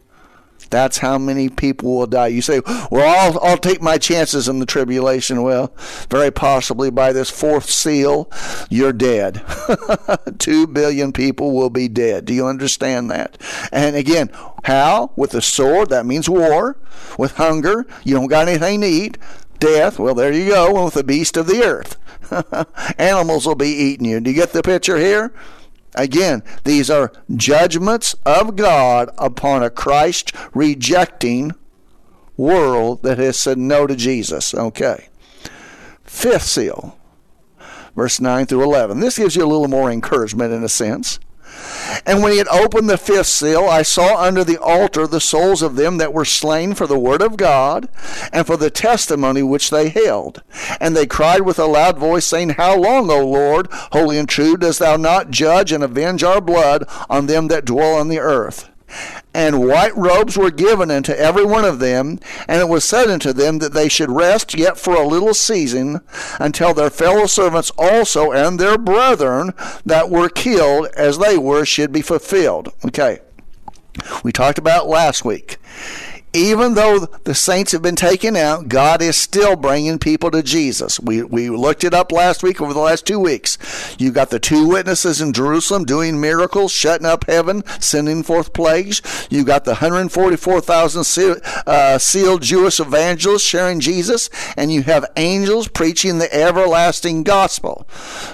That's 0.69 0.99
how 0.99 1.17
many 1.17 1.49
people 1.49 1.97
will 1.97 2.07
die. 2.07 2.27
You 2.27 2.41
say, 2.41 2.61
well, 2.91 3.33
I'll, 3.33 3.39
I'll 3.43 3.57
take 3.57 3.81
my 3.81 3.97
chances 3.97 4.47
in 4.47 4.59
the 4.59 4.65
tribulation. 4.65 5.43
Well, 5.43 5.73
very 6.09 6.31
possibly 6.31 6.89
by 6.89 7.13
this 7.13 7.29
fourth 7.29 7.69
seal, 7.69 8.31
you're 8.69 8.93
dead. 8.93 9.43
Two 10.39 10.67
billion 10.67 11.13
people 11.13 11.53
will 11.53 11.69
be 11.69 11.87
dead. 11.87 12.25
Do 12.25 12.33
you 12.33 12.47
understand 12.47 13.09
that? 13.11 13.37
And 13.71 13.95
again, 13.95 14.29
how? 14.63 15.11
With 15.15 15.31
the 15.31 15.41
sword, 15.41 15.89
that 15.89 16.05
means 16.05 16.29
war. 16.29 16.77
With 17.17 17.37
hunger, 17.37 17.85
you 18.03 18.15
don't 18.15 18.27
got 18.27 18.47
anything 18.47 18.81
to 18.81 18.87
eat. 18.87 19.17
Death, 19.59 19.97
well, 19.97 20.13
there 20.13 20.31
you 20.31 20.49
go. 20.49 20.75
And 20.75 20.85
With 20.85 20.93
the 20.93 21.03
beast 21.03 21.37
of 21.37 21.47
the 21.47 21.63
earth. 21.63 21.97
Animals 22.99 23.45
will 23.45 23.55
be 23.55 23.69
eating 23.69 24.05
you. 24.05 24.19
Do 24.19 24.29
you 24.29 24.35
get 24.35 24.51
the 24.51 24.61
picture 24.61 24.97
here? 24.97 25.33
Again, 25.97 26.43
these 26.63 26.89
are 26.89 27.11
judgments 27.35 28.15
of 28.25 28.55
God 28.55 29.09
upon 29.17 29.63
a 29.63 29.69
Christ 29.69 30.31
rejecting 30.53 31.51
world 32.37 33.03
that 33.03 33.17
has 33.17 33.37
said 33.37 33.57
no 33.57 33.87
to 33.87 33.95
Jesus. 33.95 34.53
Okay. 34.53 35.09
Fifth 36.03 36.43
seal, 36.43 36.97
verse 37.95 38.21
9 38.21 38.45
through 38.45 38.63
11. 38.63 38.99
This 38.99 39.17
gives 39.17 39.35
you 39.35 39.43
a 39.43 39.47
little 39.47 39.67
more 39.67 39.91
encouragement 39.91 40.53
in 40.53 40.63
a 40.63 40.69
sense. 40.69 41.19
And 42.05 42.21
when 42.21 42.31
he 42.31 42.37
had 42.37 42.47
opened 42.47 42.89
the 42.89 42.97
fifth 42.97 43.27
seal, 43.27 43.65
I 43.65 43.81
saw 43.81 44.21
under 44.21 44.43
the 44.43 44.57
altar 44.57 45.07
the 45.07 45.19
souls 45.19 45.61
of 45.61 45.75
them 45.75 45.97
that 45.97 46.13
were 46.13 46.25
slain 46.25 46.73
for 46.73 46.87
the 46.87 46.99
word 46.99 47.21
of 47.21 47.37
God 47.37 47.89
and 48.31 48.45
for 48.45 48.57
the 48.57 48.69
testimony 48.69 49.43
which 49.43 49.69
they 49.69 49.89
held. 49.89 50.43
And 50.79 50.95
they 50.95 51.05
cried 51.05 51.41
with 51.41 51.59
a 51.59 51.65
loud 51.65 51.97
voice, 51.97 52.25
saying, 52.25 52.51
How 52.51 52.77
long, 52.77 53.09
O 53.09 53.25
Lord, 53.25 53.67
holy 53.71 54.17
and 54.17 54.27
true, 54.27 54.57
dost 54.57 54.79
thou 54.79 54.97
not 54.97 55.31
judge 55.31 55.71
and 55.71 55.83
avenge 55.83 56.23
our 56.23 56.41
blood 56.41 56.85
on 57.09 57.27
them 57.27 57.47
that 57.47 57.65
dwell 57.65 57.95
on 57.95 58.07
the 58.07 58.19
earth? 58.19 58.69
And 59.33 59.67
white 59.67 59.95
robes 59.95 60.37
were 60.37 60.51
given 60.51 60.89
unto 60.89 61.11
every 61.11 61.45
one 61.45 61.65
of 61.65 61.79
them, 61.79 62.19
and 62.47 62.61
it 62.61 62.69
was 62.69 62.83
said 62.83 63.09
unto 63.09 63.33
them 63.33 63.59
that 63.59 63.73
they 63.73 63.89
should 63.89 64.09
rest 64.09 64.53
yet 64.53 64.77
for 64.77 64.95
a 64.95 65.07
little 65.07 65.33
season, 65.33 66.01
until 66.39 66.73
their 66.73 66.89
fellow 66.89 67.25
servants 67.25 67.71
also 67.77 68.31
and 68.31 68.59
their 68.59 68.77
brethren 68.77 69.53
that 69.85 70.09
were 70.09 70.29
killed 70.29 70.87
as 70.95 71.17
they 71.17 71.37
were 71.37 71.65
should 71.65 71.91
be 71.91 72.01
fulfilled. 72.01 72.73
Okay. 72.85 73.19
We 74.23 74.31
talked 74.31 74.59
about 74.59 74.87
last 74.87 75.25
week 75.25 75.57
even 76.33 76.73
though 76.73 76.99
the 76.99 77.33
saints 77.33 77.71
have 77.71 77.81
been 77.81 77.95
taken 77.95 78.35
out, 78.35 78.67
God 78.67 79.01
is 79.01 79.15
still 79.15 79.55
bringing 79.55 79.97
people 79.97 80.29
to 80.31 80.43
Jesus. 80.43 80.99
We, 80.99 81.23
we 81.23 81.49
looked 81.49 81.83
it 81.83 81.93
up 81.93 82.11
last 82.11 82.43
week 82.43 82.59
over 82.61 82.73
the 82.73 82.79
last 82.79 83.07
two 83.07 83.19
weeks. 83.19 83.57
You've 83.97 84.13
got 84.13 84.29
the 84.29 84.39
two 84.39 84.67
witnesses 84.67 85.21
in 85.21 85.31
Jerusalem 85.31 85.85
doing 85.85 86.19
miracles, 86.19 86.71
shutting 86.71 87.07
up 87.07 87.25
heaven, 87.27 87.63
sending 87.79 88.23
forth 88.23 88.51
plagues. 88.51 89.01
You've 89.29 89.45
got 89.45 89.63
the 89.63 89.71
144,000 89.71 91.03
seal, 91.05 91.37
uh, 91.65 91.97
sealed 91.97 92.41
Jewish 92.41 92.79
evangelists 92.79 93.43
sharing 93.43 93.79
Jesus, 93.79 94.29
and 94.57 94.71
you 94.71 94.83
have 94.83 95.05
angels 95.15 95.69
preaching 95.69 96.17
the 96.17 96.33
everlasting 96.33 97.23
gospel. 97.23 97.87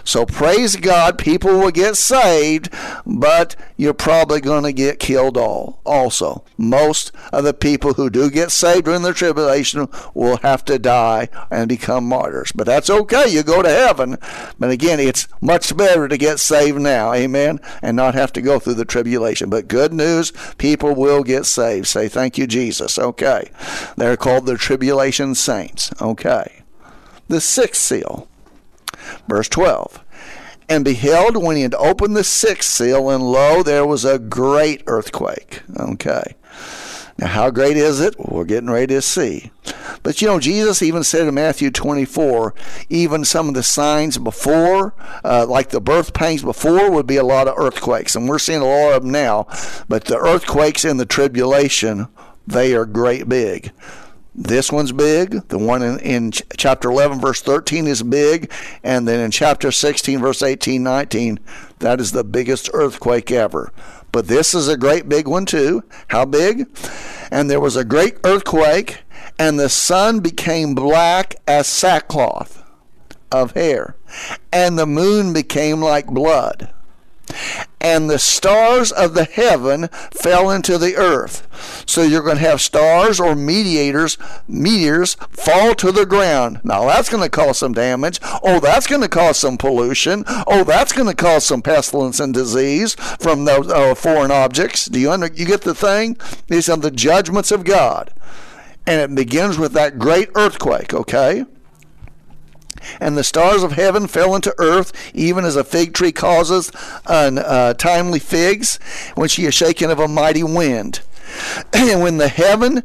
So 0.04 0.26
praise 0.26 0.76
God, 0.78 1.20
people 1.20 1.60
will 1.60 1.72
get 1.72 1.96
saved, 1.96 2.70
but 3.06 3.56
you're 3.78 3.94
probably 3.94 4.42
going 4.42 4.64
to 4.64 4.74
get 4.74 5.00
killed 5.00 5.38
all 5.38 5.80
also. 5.86 6.44
Most 6.58 7.12
of 7.32 7.44
the 7.44 7.54
people 7.54 7.83
who 7.92 8.10
do 8.10 8.32
get 8.32 8.52
saved 8.52 8.86
during 8.86 9.02
the 9.02 9.14
tribulation 9.14 9.90
will 10.14 10.38
have 10.38 10.64
to 10.66 10.80
die 10.80 11.28
and 11.52 11.68
become 11.68 12.06
martyrs. 12.06 12.54
But 12.54 12.66
that's 12.66 12.90
okay. 12.90 13.28
You 13.28 13.44
go 13.44 13.62
to 13.62 13.70
heaven. 13.70 14.18
But 14.58 14.70
again, 14.70 15.02
it's 15.02 15.28
much 15.42 15.76
better 15.76 16.08
to 16.08 16.18
get 16.18 16.40
saved 16.40 16.80
now. 16.80 17.14
Amen. 17.14 17.60
And 17.82 17.98
not 17.98 18.16
have 18.16 18.32
to 18.34 18.42
go 18.42 18.60
through 18.60 18.76
the 18.76 18.86
tribulation. 18.86 19.50
But 19.50 19.68
good 19.68 19.94
news, 19.94 20.32
people 20.58 20.96
will 20.96 21.24
get 21.24 21.46
saved. 21.46 21.88
Say, 21.88 22.08
thank 22.08 22.38
you, 22.38 22.48
Jesus. 22.48 22.98
Okay. 22.98 23.52
They're 23.98 24.18
called 24.18 24.46
the 24.46 24.58
tribulation 24.58 25.36
saints. 25.36 25.92
Okay. 26.02 26.64
The 27.28 27.42
sixth 27.42 27.82
seal. 27.82 28.28
Verse 29.28 29.50
12 29.50 30.04
and 30.70 30.86
beheld 30.86 31.38
when 31.38 31.56
he 31.56 31.62
had 31.62 31.76
opened 31.76 32.16
the 32.16 32.24
sixth 32.24 32.70
seal, 32.70 33.10
and 33.10 33.24
lo, 33.24 33.64
there 33.64 33.86
was 33.86 34.06
a 34.06 34.20
great 34.20 34.82
earthquake. 34.88 35.62
Okay. 35.78 36.36
Now, 37.18 37.28
how 37.28 37.52
great 37.52 37.78
is 37.78 38.00
it? 38.00 38.16
We're 38.18 38.44
getting 38.44 38.70
ready 38.70 38.96
to 38.96 39.02
see. 39.02 39.52
But 40.02 40.22
you 40.22 40.28
know, 40.28 40.40
Jesus 40.40 40.82
even 40.82 41.04
said 41.04 41.28
in 41.28 41.36
Matthew 41.36 41.70
24, 41.70 42.54
even 42.90 43.24
some 43.24 43.48
of 43.48 43.54
the 43.54 43.64
signs 43.64 44.18
before, 44.18 44.96
uh, 45.24 45.46
like 45.48 45.70
the 45.70 45.80
birth 45.80 46.14
pangs 46.14 46.42
before, 46.42 46.90
would 46.92 47.08
be 47.08 47.18
a 47.18 47.24
lot 47.24 47.48
of 47.48 47.58
earthquakes. 47.58 48.16
And 48.16 48.28
we're 48.28 48.40
seeing 48.40 48.62
a 48.62 48.66
lot 48.66 48.94
of 48.94 49.04
them 49.04 49.12
now. 49.12 49.48
But 49.88 50.06
the 50.06 50.18
earthquakes 50.18 50.84
in 50.84 50.98
the 50.98 51.06
tribulation, 51.06 52.08
they 52.48 52.74
are 52.74 52.86
great 52.86 53.30
big. 53.30 53.72
This 54.36 54.72
one's 54.72 54.92
big. 54.92 55.48
The 55.50 55.60
one 55.60 55.84
in, 55.84 56.00
in 56.00 56.32
chapter 56.32 56.90
11, 56.90 57.20
verse 57.20 57.42
13 57.42 57.86
is 57.86 58.02
big. 58.02 58.52
And 58.84 59.08
then 59.08 59.20
in 59.20 59.30
chapter 59.30 59.72
16, 59.72 60.20
verse 60.20 60.42
18, 60.42 60.82
19, 60.82 61.40
that 61.80 62.02
is 62.02 62.12
the 62.12 62.24
biggest 62.24 62.70
earthquake 62.74 63.32
ever. 63.32 63.72
But 64.14 64.28
this 64.28 64.54
is 64.54 64.68
a 64.68 64.78
great 64.78 65.10
big 65.10 65.28
one 65.28 65.46
too. 65.46 65.84
How 66.08 66.24
big? 66.24 66.68
And 67.32 67.50
there 67.50 67.60
was 67.60 67.76
a 67.76 67.84
great 67.84 68.16
earthquake, 68.24 69.00
and 69.40 69.60
the 69.60 69.70
sun 69.70 70.20
became 70.20 70.76
black 70.76 71.36
as 71.48 71.68
sackcloth 71.68 72.64
of 73.32 73.54
hair, 73.54 73.96
and 74.52 74.78
the 74.78 74.86
moon 74.86 75.34
became 75.34 75.82
like 75.82 76.06
blood 76.06 76.72
and 77.80 78.10
the 78.10 78.20
stars 78.20 78.92
of 78.92 79.14
the 79.14 79.26
heaven 79.26 79.90
fell 80.12 80.50
into 80.50 80.78
the 80.78 80.96
earth. 80.96 81.48
So 81.86 82.02
you're 82.02 82.24
going 82.24 82.38
to 82.38 82.50
have 82.50 82.62
stars 82.62 83.20
or 83.20 83.36
mediators, 83.36 84.18
meteors 84.48 85.16
fall 85.30 85.76
to 85.76 85.92
the 85.92 86.06
ground. 86.06 86.62
Now 86.64 86.86
that's 86.86 87.10
going 87.10 87.24
to 87.24 87.30
cause 87.30 87.58
some 87.58 87.74
damage. 87.74 88.20
Oh, 88.44 88.60
that's 88.60 88.88
going 88.88 89.02
to 89.02 89.10
cause 89.10 89.38
some 89.38 89.58
pollution. 89.58 90.24
Oh, 90.48 90.64
that's 90.64 90.94
going 90.94 91.10
to 91.10 91.16
cause 91.16 91.46
some 91.46 91.62
pestilence 91.62 92.20
and 92.20 92.34
disease 92.34 92.96
from 92.96 93.46
those 93.46 93.70
uh, 93.70 93.96
foreign 93.96 94.32
objects. 94.32 94.86
Do 94.86 95.00
you 95.00 95.12
under, 95.12 95.28
you 95.28 95.46
get 95.46 95.62
the 95.62 95.76
thing? 95.76 96.18
These 96.48 96.70
are 96.70 96.78
the 96.78 96.92
judgments 96.92 97.52
of 97.52 97.64
God. 97.64 98.12
And 98.86 99.00
it 99.00 99.16
begins 99.16 99.58
with 99.58 99.74
that 99.74 99.98
great 99.98 100.30
earthquake, 100.36 100.94
okay? 100.94 101.46
And 103.00 103.18
the 103.18 103.24
stars 103.24 103.64
of 103.64 103.74
heaven 103.74 104.08
fell 104.08 104.36
into 104.36 104.56
earth, 104.58 104.92
even 105.14 105.46
as 105.46 105.56
a 105.56 105.64
fig 105.64 105.94
tree 105.94 106.12
causes 106.12 106.72
untimely 107.06 108.20
uh, 108.20 108.24
figs 108.24 108.80
when 109.16 109.30
she 109.30 109.46
is 109.46 109.54
shaken 109.54 109.90
of 109.90 110.00
a 110.00 110.08
mighty 110.08 110.44
wind. 110.44 111.02
And 111.74 112.02
when 112.02 112.18
the 112.18 112.28
heaven 112.28 112.84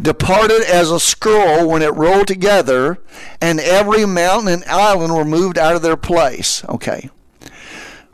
departed 0.00 0.62
as 0.62 0.90
a 0.90 1.00
scroll 1.00 1.68
when 1.68 1.82
it 1.82 1.94
rolled 1.94 2.28
together, 2.28 2.98
and 3.40 3.60
every 3.60 4.06
mountain 4.06 4.52
and 4.52 4.64
island 4.64 5.14
were 5.14 5.24
moved 5.24 5.58
out 5.58 5.76
of 5.76 5.82
their 5.82 5.96
place. 5.96 6.64
Okay. 6.66 7.10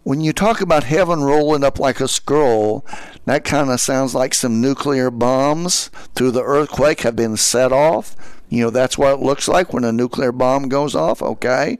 When 0.03 0.21
you 0.21 0.33
talk 0.33 0.61
about 0.61 0.85
heaven 0.85 1.23
rolling 1.23 1.65
up 1.65 1.79
like 1.79 2.01
a 2.01 2.09
scroll, 2.09 2.85
that 3.25 3.45
kind 3.45 3.71
of 3.71 3.81
sounds 3.81 4.15
like 4.15 4.35
some 4.35 4.61
nuclear 4.61 5.11
bombs 5.11 5.89
through 6.15 6.33
the 6.33 6.43
earthquake 6.43 7.01
have 7.01 7.17
been 7.17 7.37
set 7.37 7.73
off. 7.73 8.15
You 8.55 8.63
know, 8.63 8.71
that's 8.71 8.97
what 8.97 9.15
it 9.15 9.21
looks 9.21 9.49
like 9.49 9.73
when 9.73 9.83
a 9.83 9.91
nuclear 9.91 10.31
bomb 10.31 10.69
goes 10.69 10.95
off, 10.95 11.21
okay? 11.21 11.79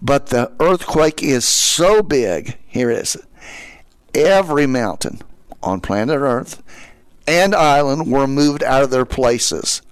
But 0.00 0.26
the 0.26 0.52
earthquake 0.60 1.20
is 1.20 1.44
so 1.44 2.00
big. 2.00 2.56
Here 2.68 2.90
it 2.90 2.98
is. 2.98 3.16
Every 4.14 4.68
mountain 4.68 5.20
on 5.64 5.80
planet 5.80 6.20
Earth 6.20 6.62
and 7.26 7.56
island 7.56 8.12
were 8.12 8.28
moved 8.28 8.62
out 8.62 8.84
of 8.84 8.90
their 8.90 9.04
places. 9.04 9.82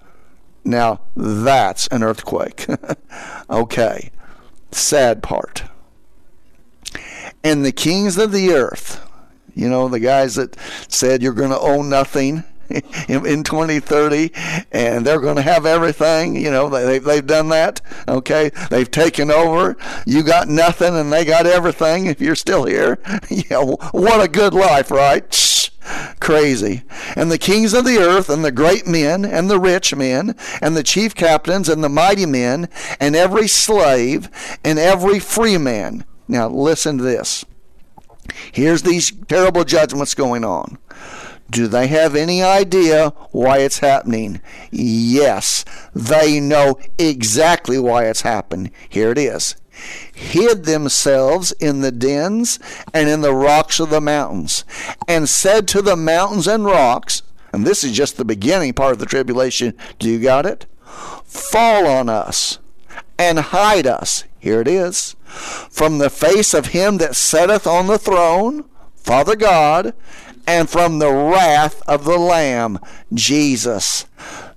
Now, 0.62 1.00
that's 1.16 1.88
an 1.88 2.04
earthquake. 2.04 2.64
okay. 3.50 4.12
sad 4.70 5.20
part. 5.20 5.64
And 7.42 7.64
the 7.64 7.72
kings 7.72 8.18
of 8.18 8.30
the 8.30 8.52
earth, 8.52 9.04
you 9.52 9.68
know, 9.68 9.88
the 9.88 9.98
guys 9.98 10.36
that 10.36 10.56
said 10.86 11.24
you're 11.24 11.32
going 11.32 11.50
to 11.50 11.58
own 11.58 11.88
nothing 11.90 12.44
in, 13.08 13.26
in 13.26 13.44
2030 13.44 14.32
and 14.72 15.04
they're 15.04 15.20
going 15.20 15.36
to 15.36 15.42
have 15.42 15.66
everything. 15.66 16.36
You 16.36 16.50
know, 16.50 16.68
they, 16.68 16.98
they've 16.98 17.26
done 17.26 17.48
that. 17.50 17.80
Okay. 18.08 18.50
They've 18.70 18.90
taken 18.90 19.30
over. 19.30 19.76
You 20.06 20.22
got 20.22 20.48
nothing 20.48 20.96
and 20.96 21.12
they 21.12 21.24
got 21.24 21.46
everything 21.46 22.06
if 22.06 22.20
you're 22.20 22.34
still 22.34 22.64
here. 22.64 22.98
yeah, 23.30 23.62
what 23.92 24.22
a 24.22 24.28
good 24.28 24.54
life, 24.54 24.90
right? 24.90 25.32
crazy. 26.20 26.82
And 27.16 27.30
the 27.30 27.38
kings 27.38 27.74
of 27.74 27.84
the 27.84 27.98
earth, 27.98 28.28
and 28.28 28.44
the 28.44 28.52
great 28.52 28.86
men, 28.86 29.24
and 29.24 29.50
the 29.50 29.60
rich 29.60 29.94
men, 29.94 30.34
and 30.60 30.76
the 30.76 30.82
chief 30.82 31.14
captains, 31.14 31.68
and 31.68 31.84
the 31.84 31.88
mighty 31.88 32.26
men, 32.26 32.68
and 33.00 33.14
every 33.14 33.48
slave, 33.48 34.30
and 34.64 34.78
every 34.78 35.18
free 35.18 35.58
man. 35.58 36.04
Now, 36.26 36.48
listen 36.48 36.98
to 36.98 37.04
this. 37.04 37.44
Here's 38.52 38.82
these 38.82 39.12
terrible 39.28 39.64
judgments 39.64 40.14
going 40.14 40.44
on. 40.44 40.78
Do 41.54 41.68
they 41.68 41.86
have 41.86 42.16
any 42.16 42.42
idea 42.42 43.10
why 43.30 43.58
it's 43.58 43.78
happening? 43.78 44.40
Yes, 44.72 45.64
they 45.94 46.40
know 46.40 46.80
exactly 46.98 47.78
why 47.78 48.06
it's 48.06 48.22
happened. 48.22 48.72
Here 48.88 49.12
it 49.12 49.18
is. 49.18 49.54
Hid 50.12 50.64
themselves 50.64 51.52
in 51.52 51.80
the 51.80 51.92
dens 51.92 52.58
and 52.92 53.08
in 53.08 53.20
the 53.20 53.32
rocks 53.32 53.78
of 53.78 53.90
the 53.90 54.00
mountains, 54.00 54.64
and 55.06 55.28
said 55.28 55.68
to 55.68 55.80
the 55.80 55.94
mountains 55.94 56.48
and 56.48 56.64
rocks, 56.64 57.22
and 57.52 57.64
this 57.64 57.84
is 57.84 57.92
just 57.92 58.16
the 58.16 58.24
beginning 58.24 58.72
part 58.72 58.90
of 58.90 58.98
the 58.98 59.06
tribulation. 59.06 59.74
Do 60.00 60.10
you 60.10 60.18
got 60.18 60.46
it? 60.46 60.66
Fall 61.24 61.86
on 61.86 62.08
us 62.08 62.58
and 63.16 63.38
hide 63.38 63.86
us. 63.86 64.24
Here 64.40 64.60
it 64.60 64.66
is. 64.66 65.14
From 65.24 65.98
the 65.98 66.10
face 66.10 66.52
of 66.52 66.66
him 66.66 66.98
that 66.98 67.14
sitteth 67.14 67.64
on 67.64 67.86
the 67.86 67.98
throne, 67.98 68.64
Father 68.96 69.36
God, 69.36 69.94
and 70.46 70.68
from 70.68 70.98
the 70.98 71.12
wrath 71.12 71.82
of 71.88 72.04
the 72.04 72.18
Lamb, 72.18 72.78
Jesus. 73.12 74.06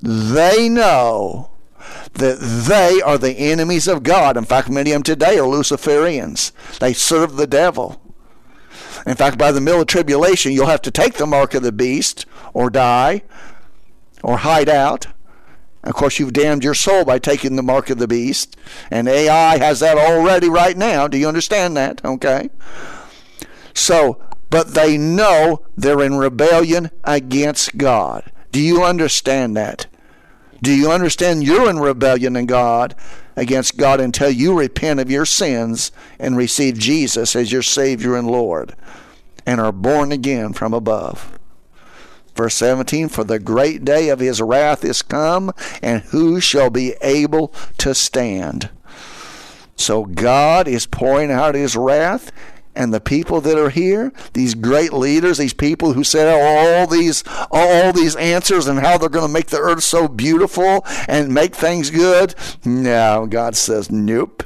They 0.01 0.69
know 0.69 1.51
that 2.13 2.39
they 2.39 3.01
are 3.01 3.17
the 3.17 3.33
enemies 3.33 3.87
of 3.87 4.03
God. 4.03 4.37
In 4.37 4.45
fact, 4.45 4.69
many 4.69 4.91
of 4.91 4.95
them 4.95 5.03
today 5.03 5.37
are 5.37 5.47
Luciferians. 5.47 6.51
They 6.79 6.93
serve 6.93 7.35
the 7.35 7.47
devil. 7.47 8.01
In 9.05 9.15
fact, 9.15 9.37
by 9.37 9.51
the 9.51 9.61
middle 9.61 9.81
of 9.81 9.87
tribulation, 9.87 10.51
you'll 10.51 10.65
have 10.65 10.81
to 10.83 10.91
take 10.91 11.13
the 11.13 11.27
mark 11.27 11.53
of 11.53 11.63
the 11.63 11.71
beast 11.71 12.25
or 12.53 12.69
die 12.69 13.23
or 14.23 14.37
hide 14.37 14.69
out. 14.69 15.07
Of 15.83 15.93
course, 15.93 16.19
you've 16.19 16.33
damned 16.33 16.63
your 16.63 16.73
soul 16.73 17.05
by 17.05 17.19
taking 17.19 17.55
the 17.55 17.63
mark 17.63 17.89
of 17.89 17.99
the 17.99 18.07
beast. 18.07 18.57
And 18.91 19.07
AI 19.07 19.57
has 19.57 19.79
that 19.79 19.97
already 19.97 20.49
right 20.49 20.75
now. 20.75 21.07
Do 21.07 21.17
you 21.17 21.27
understand 21.27 21.77
that? 21.77 22.03
Okay. 22.03 22.49
So, 23.73 24.21
but 24.49 24.73
they 24.73 24.97
know 24.97 25.65
they're 25.75 26.01
in 26.01 26.15
rebellion 26.15 26.89
against 27.03 27.77
God. 27.77 28.31
Do 28.51 28.61
you 28.61 28.83
understand 28.83 29.55
that? 29.57 29.87
Do 30.61 30.73
you 30.73 30.91
understand 30.91 31.43
you're 31.43 31.69
in 31.69 31.79
rebellion 31.79 32.35
in 32.35 32.45
God 32.45 32.95
against 33.35 33.77
God 33.77 33.99
until 33.99 34.29
you 34.29 34.57
repent 34.57 34.99
of 34.99 35.11
your 35.11 35.25
sins 35.25 35.91
and 36.17 36.35
receive 36.35 36.79
Jesus 36.79 37.35
as 37.35 37.51
your 37.51 37.61
Savior 37.61 38.15
and 38.15 38.27
Lord 38.27 38.75
and 39.45 39.61
are 39.61 39.71
born 39.71 40.11
again 40.11 40.53
from 40.53 40.73
above? 40.73 41.37
Verse 42.35 42.55
17 42.55 43.09
For 43.09 43.23
the 43.23 43.39
great 43.39 43.83
day 43.83 44.09
of 44.09 44.19
his 44.19 44.41
wrath 44.41 44.85
is 44.85 45.01
come, 45.01 45.51
and 45.81 46.03
who 46.03 46.39
shall 46.39 46.69
be 46.69 46.95
able 47.01 47.53
to 47.79 47.93
stand? 47.93 48.69
So 49.75 50.05
God 50.05 50.67
is 50.67 50.87
pouring 50.87 51.31
out 51.31 51.55
his 51.55 51.75
wrath 51.75 52.31
and 52.77 52.93
the 52.93 53.01
people 53.01 53.41
that 53.41 53.57
are 53.57 53.69
here, 53.69 54.13
these 54.33 54.53
great 54.53 54.93
leaders, 54.93 55.37
these 55.37 55.53
people 55.53 55.93
who 55.93 56.03
said 56.03 56.27
all 56.27 56.87
these 56.87 57.23
all 57.51 57.91
these 57.91 58.15
answers 58.15 58.67
and 58.67 58.79
how 58.79 58.97
they're 58.97 59.09
going 59.09 59.27
to 59.27 59.33
make 59.33 59.47
the 59.47 59.59
earth 59.59 59.83
so 59.83 60.07
beautiful 60.07 60.85
and 61.07 61.33
make 61.33 61.55
things 61.55 61.89
good. 61.89 62.35
No, 62.63 63.27
God 63.29 63.55
says 63.55 63.91
nope. 63.91 64.43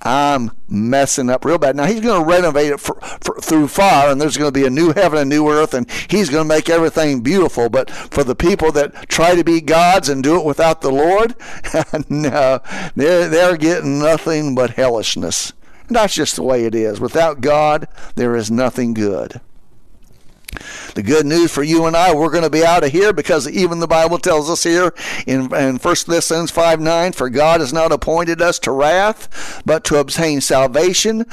I'm 0.00 0.52
messing 0.68 1.28
up 1.28 1.44
real 1.44 1.58
bad. 1.58 1.74
Now 1.74 1.86
he's 1.86 2.00
going 2.00 2.22
to 2.22 2.28
renovate 2.28 2.70
it 2.70 2.78
for, 2.78 2.94
for, 3.20 3.34
through 3.40 3.66
fire, 3.66 4.12
and 4.12 4.20
there's 4.20 4.36
going 4.36 4.52
to 4.52 4.60
be 4.60 4.64
a 4.64 4.70
new 4.70 4.92
heaven 4.92 5.18
and 5.18 5.28
new 5.28 5.48
earth, 5.48 5.74
and 5.74 5.90
he's 6.08 6.30
going 6.30 6.44
to 6.44 6.54
make 6.54 6.70
everything 6.70 7.20
beautiful. 7.20 7.68
But 7.68 7.90
for 7.90 8.22
the 8.22 8.36
people 8.36 8.70
that 8.72 9.08
try 9.08 9.34
to 9.34 9.42
be 9.42 9.60
gods 9.60 10.08
and 10.08 10.22
do 10.22 10.38
it 10.38 10.44
without 10.44 10.82
the 10.82 10.92
Lord, 10.92 11.34
no, 12.08 12.60
they're 12.94 13.28
they're 13.28 13.56
getting 13.56 13.98
nothing 13.98 14.54
but 14.54 14.70
hellishness. 14.70 15.52
That's 15.88 16.14
just 16.14 16.36
the 16.36 16.42
way 16.42 16.64
it 16.64 16.74
is. 16.74 17.00
Without 17.00 17.40
God, 17.40 17.88
there 18.14 18.36
is 18.36 18.50
nothing 18.50 18.94
good. 18.94 19.40
The 20.94 21.02
good 21.02 21.26
news 21.26 21.52
for 21.52 21.62
you 21.62 21.86
and 21.86 21.96
I, 21.96 22.14
we're 22.14 22.30
going 22.30 22.42
to 22.42 22.50
be 22.50 22.64
out 22.64 22.82
of 22.82 22.90
here 22.90 23.12
because 23.12 23.48
even 23.48 23.80
the 23.80 23.86
Bible 23.86 24.18
tells 24.18 24.50
us 24.50 24.64
here 24.64 24.94
in, 25.26 25.54
in 25.54 25.76
1 25.76 25.96
Thessalonians 26.06 26.50
5 26.50 26.80
9, 26.80 27.12
for 27.12 27.30
God 27.30 27.60
has 27.60 27.72
not 27.72 27.92
appointed 27.92 28.42
us 28.42 28.58
to 28.60 28.72
wrath, 28.72 29.62
but 29.64 29.84
to 29.84 29.96
obtain 29.96 30.40
salvation 30.40 31.26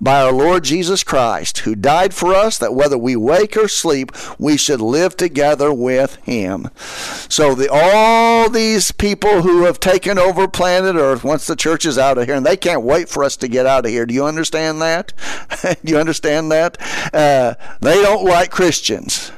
by 0.00 0.22
our 0.22 0.32
Lord 0.32 0.64
Jesus 0.64 1.02
Christ, 1.02 1.58
who 1.60 1.74
died 1.74 2.14
for 2.14 2.34
us 2.34 2.58
that 2.58 2.74
whether 2.74 2.96
we 2.96 3.16
wake 3.16 3.56
or 3.56 3.68
sleep, 3.68 4.12
we 4.38 4.56
should 4.56 4.80
live 4.80 5.16
together 5.16 5.72
with 5.72 6.16
him. 6.16 6.68
So 7.28 7.54
the, 7.54 7.68
all 7.70 8.48
these 8.48 8.92
people 8.92 9.42
who 9.42 9.64
have 9.64 9.80
taken 9.80 10.18
over 10.18 10.46
planet 10.46 10.96
Earth 10.96 11.24
once 11.24 11.46
the 11.46 11.56
church 11.56 11.84
is 11.84 11.98
out 11.98 12.18
of 12.18 12.26
here, 12.26 12.34
and 12.34 12.46
they 12.46 12.56
can't 12.56 12.82
wait 12.82 13.08
for 13.08 13.24
us 13.24 13.36
to 13.38 13.48
get 13.48 13.66
out 13.66 13.86
of 13.86 13.90
here. 13.90 14.06
Do 14.06 14.14
you 14.14 14.24
understand 14.24 14.80
that? 14.82 15.12
Do 15.84 15.92
you 15.92 15.98
understand 15.98 16.52
that? 16.52 16.78
Uh, 17.12 17.54
they 17.80 18.00
don't 18.02 18.24
like 18.24 18.50
Christians. 18.50 19.32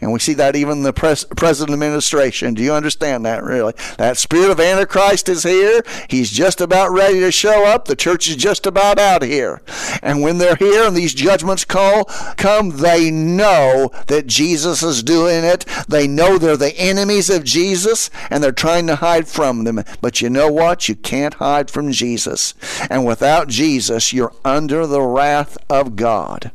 And 0.00 0.12
we 0.12 0.18
see 0.18 0.34
that 0.34 0.56
even 0.56 0.78
in 0.78 0.82
the 0.82 0.92
pres- 0.92 1.24
present 1.24 1.70
administration. 1.70 2.54
Do 2.54 2.62
you 2.62 2.72
understand 2.72 3.24
that, 3.24 3.42
really? 3.42 3.74
That 3.98 4.18
spirit 4.18 4.50
of 4.50 4.60
Antichrist 4.60 5.28
is 5.28 5.42
here. 5.42 5.82
He's 6.08 6.30
just 6.30 6.60
about 6.60 6.90
ready 6.90 7.20
to 7.20 7.32
show 7.32 7.64
up. 7.64 7.86
The 7.86 7.96
church 7.96 8.28
is 8.28 8.36
just 8.36 8.66
about 8.66 8.98
out 8.98 9.22
here. 9.22 9.62
And 10.02 10.22
when 10.22 10.38
they're 10.38 10.56
here 10.56 10.86
and 10.86 10.96
these 10.96 11.14
judgments 11.14 11.64
call 11.64 12.04
come, 12.36 12.70
they 12.78 13.10
know 13.10 13.90
that 14.06 14.26
Jesus 14.26 14.82
is 14.82 15.02
doing 15.02 15.44
it. 15.44 15.64
They 15.88 16.06
know 16.06 16.38
they're 16.38 16.56
the 16.56 16.76
enemies 16.78 17.30
of 17.30 17.44
Jesus 17.44 18.10
and 18.30 18.42
they're 18.42 18.52
trying 18.52 18.86
to 18.88 18.96
hide 18.96 19.28
from 19.28 19.64
them. 19.64 19.82
But 20.00 20.20
you 20.20 20.30
know 20.30 20.50
what? 20.50 20.88
You 20.88 20.94
can't 20.94 21.34
hide 21.34 21.70
from 21.70 21.92
Jesus. 21.92 22.54
And 22.90 23.06
without 23.06 23.48
Jesus, 23.48 24.12
you're 24.12 24.34
under 24.44 24.86
the 24.86 25.02
wrath 25.02 25.56
of 25.70 25.96
God. 25.96 26.52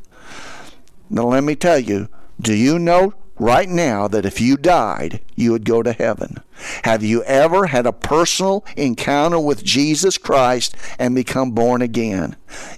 Now, 1.10 1.26
let 1.26 1.44
me 1.44 1.56
tell 1.56 1.80
you, 1.80 2.08
do 2.40 2.54
you 2.54 2.80
know 2.80 3.14
right 3.42 3.68
now 3.68 4.08
that 4.08 4.24
if 4.24 4.40
you 4.40 4.56
died, 4.56 5.20
you 5.36 5.52
would 5.52 5.66
go 5.66 5.82
to 5.82 5.94
heaven. 5.94 6.38
Have 6.84 7.02
you 7.02 7.24
ever 7.24 7.66
had 7.66 7.88
a 7.88 7.92
personal 7.92 8.64
encounter 8.78 9.40
with 9.40 9.64
Jesus 9.64 10.20
Christ 10.20 10.76
and 11.00 11.16
become 11.16 11.52
born 11.52 11.82
again? 11.82 12.36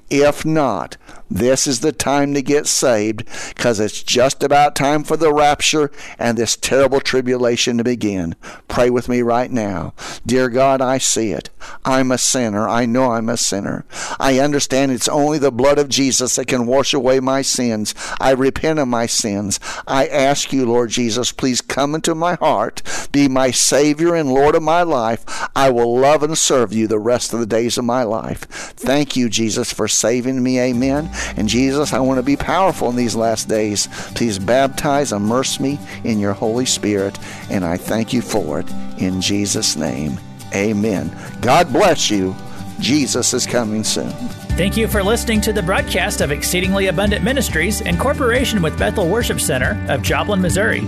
If 0.09 0.45
not, 0.45 0.97
this 1.29 1.65
is 1.65 1.79
the 1.79 1.91
time 1.91 2.35
to 2.35 2.43
get 2.43 2.67
saved 2.67 3.25
because 3.49 3.79
it's 3.79 4.03
just 4.03 4.43
about 4.43 4.75
time 4.75 5.03
for 5.03 5.17
the 5.17 5.33
rapture 5.33 5.89
and 6.19 6.37
this 6.37 6.55
terrible 6.55 6.99
tribulation 6.99 7.77
to 7.79 7.83
begin. 7.83 8.35
Pray 8.67 8.91
with 8.91 9.09
me 9.09 9.23
right 9.23 9.49
now. 9.49 9.95
Dear 10.25 10.49
God, 10.49 10.79
I 10.79 10.99
see 10.99 11.31
it. 11.31 11.49
I'm 11.85 12.11
a 12.11 12.17
sinner. 12.19 12.67
I 12.67 12.85
know 12.85 13.13
I'm 13.13 13.29
a 13.29 13.37
sinner. 13.37 13.83
I 14.19 14.39
understand 14.39 14.91
it's 14.91 15.07
only 15.07 15.39
the 15.39 15.51
blood 15.51 15.79
of 15.79 15.89
Jesus 15.89 16.35
that 16.35 16.47
can 16.47 16.67
wash 16.67 16.93
away 16.93 17.19
my 17.19 17.41
sins. 17.41 17.95
I 18.19 18.31
repent 18.31 18.77
of 18.77 18.87
my 18.87 19.07
sins. 19.07 19.59
I 19.87 20.05
ask 20.07 20.53
you, 20.53 20.65
Lord 20.65 20.91
Jesus, 20.91 21.31
please 21.31 21.61
come 21.61 21.95
into 21.95 22.13
my 22.13 22.35
heart. 22.35 22.83
Be 23.11 23.27
my 23.27 23.49
Savior 23.49 24.13
and 24.13 24.31
Lord 24.31 24.53
of 24.53 24.61
my 24.61 24.83
life. 24.83 25.25
I 25.55 25.71
will 25.71 25.97
love 25.97 26.21
and 26.21 26.37
serve 26.37 26.73
you 26.73 26.87
the 26.87 26.99
rest 26.99 27.33
of 27.33 27.39
the 27.39 27.45
days 27.45 27.77
of 27.77 27.85
my 27.85 28.03
life. 28.03 28.41
Thank 28.41 29.15
you, 29.15 29.29
Jesus, 29.29 29.62
for 29.71 29.87
saving 29.87 30.41
me. 30.41 30.59
Amen. 30.59 31.09
And 31.37 31.47
Jesus, 31.47 31.93
I 31.93 31.99
want 31.99 32.17
to 32.17 32.23
be 32.23 32.35
powerful 32.35 32.89
in 32.89 32.95
these 32.95 33.15
last 33.15 33.47
days. 33.47 33.87
Please 34.15 34.39
baptize, 34.39 35.11
immerse 35.11 35.59
me 35.59 35.79
in 36.03 36.19
your 36.19 36.33
Holy 36.33 36.65
Spirit. 36.65 37.17
And 37.49 37.63
I 37.63 37.77
thank 37.77 38.13
you 38.13 38.21
for 38.21 38.59
it. 38.59 38.69
In 38.97 39.21
Jesus' 39.21 39.75
name, 39.75 40.19
amen. 40.53 41.15
God 41.41 41.71
bless 41.71 42.09
you. 42.09 42.35
Jesus 42.79 43.33
is 43.33 43.45
coming 43.45 43.83
soon. 43.83 44.11
Thank 44.57 44.77
you 44.77 44.87
for 44.87 45.01
listening 45.01 45.41
to 45.41 45.53
the 45.53 45.63
broadcast 45.63 46.21
of 46.21 46.31
Exceedingly 46.31 46.87
Abundant 46.87 47.23
Ministries 47.23 47.81
in 47.81 47.97
cooperation 47.97 48.61
with 48.61 48.77
Bethel 48.77 49.07
Worship 49.07 49.39
Center 49.39 49.83
of 49.89 50.01
Joplin, 50.01 50.41
Missouri. 50.41 50.81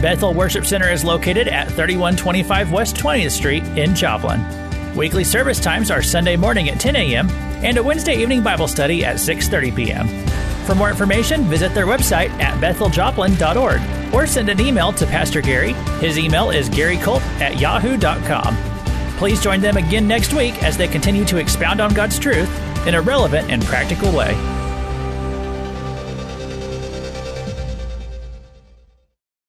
Bethel 0.00 0.34
Worship 0.34 0.66
Center 0.66 0.90
is 0.90 1.04
located 1.04 1.48
at 1.48 1.68
3125 1.68 2.72
West 2.72 2.96
20th 2.96 3.30
Street 3.30 3.62
in 3.78 3.94
Joplin. 3.94 4.63
Weekly 4.96 5.24
service 5.24 5.58
times 5.58 5.90
are 5.90 6.02
Sunday 6.02 6.36
morning 6.36 6.68
at 6.68 6.78
10 6.78 6.94
a.m. 6.94 7.28
and 7.64 7.76
a 7.78 7.82
Wednesday 7.82 8.14
evening 8.14 8.44
Bible 8.44 8.68
study 8.68 9.04
at 9.04 9.16
6:30 9.16 9.74
p.m. 9.74 10.08
For 10.66 10.74
more 10.76 10.88
information, 10.88 11.42
visit 11.44 11.74
their 11.74 11.86
website 11.86 12.30
at 12.40 12.60
betheljoplin.org 12.60 14.14
or 14.14 14.26
send 14.28 14.48
an 14.48 14.60
email 14.60 14.92
to 14.92 15.04
Pastor 15.06 15.40
Gary. 15.40 15.72
His 16.00 16.16
email 16.16 16.50
is 16.50 16.70
garycolt 16.70 17.22
at 17.40 17.58
yahoo.com. 17.58 18.56
Please 19.18 19.42
join 19.42 19.60
them 19.60 19.76
again 19.76 20.06
next 20.06 20.32
week 20.32 20.62
as 20.62 20.76
they 20.76 20.86
continue 20.86 21.24
to 21.24 21.38
expound 21.38 21.80
on 21.80 21.92
God's 21.92 22.18
truth 22.18 22.48
in 22.86 22.94
a 22.94 23.02
relevant 23.02 23.50
and 23.50 23.64
practical 23.64 24.12
way. 24.16 24.32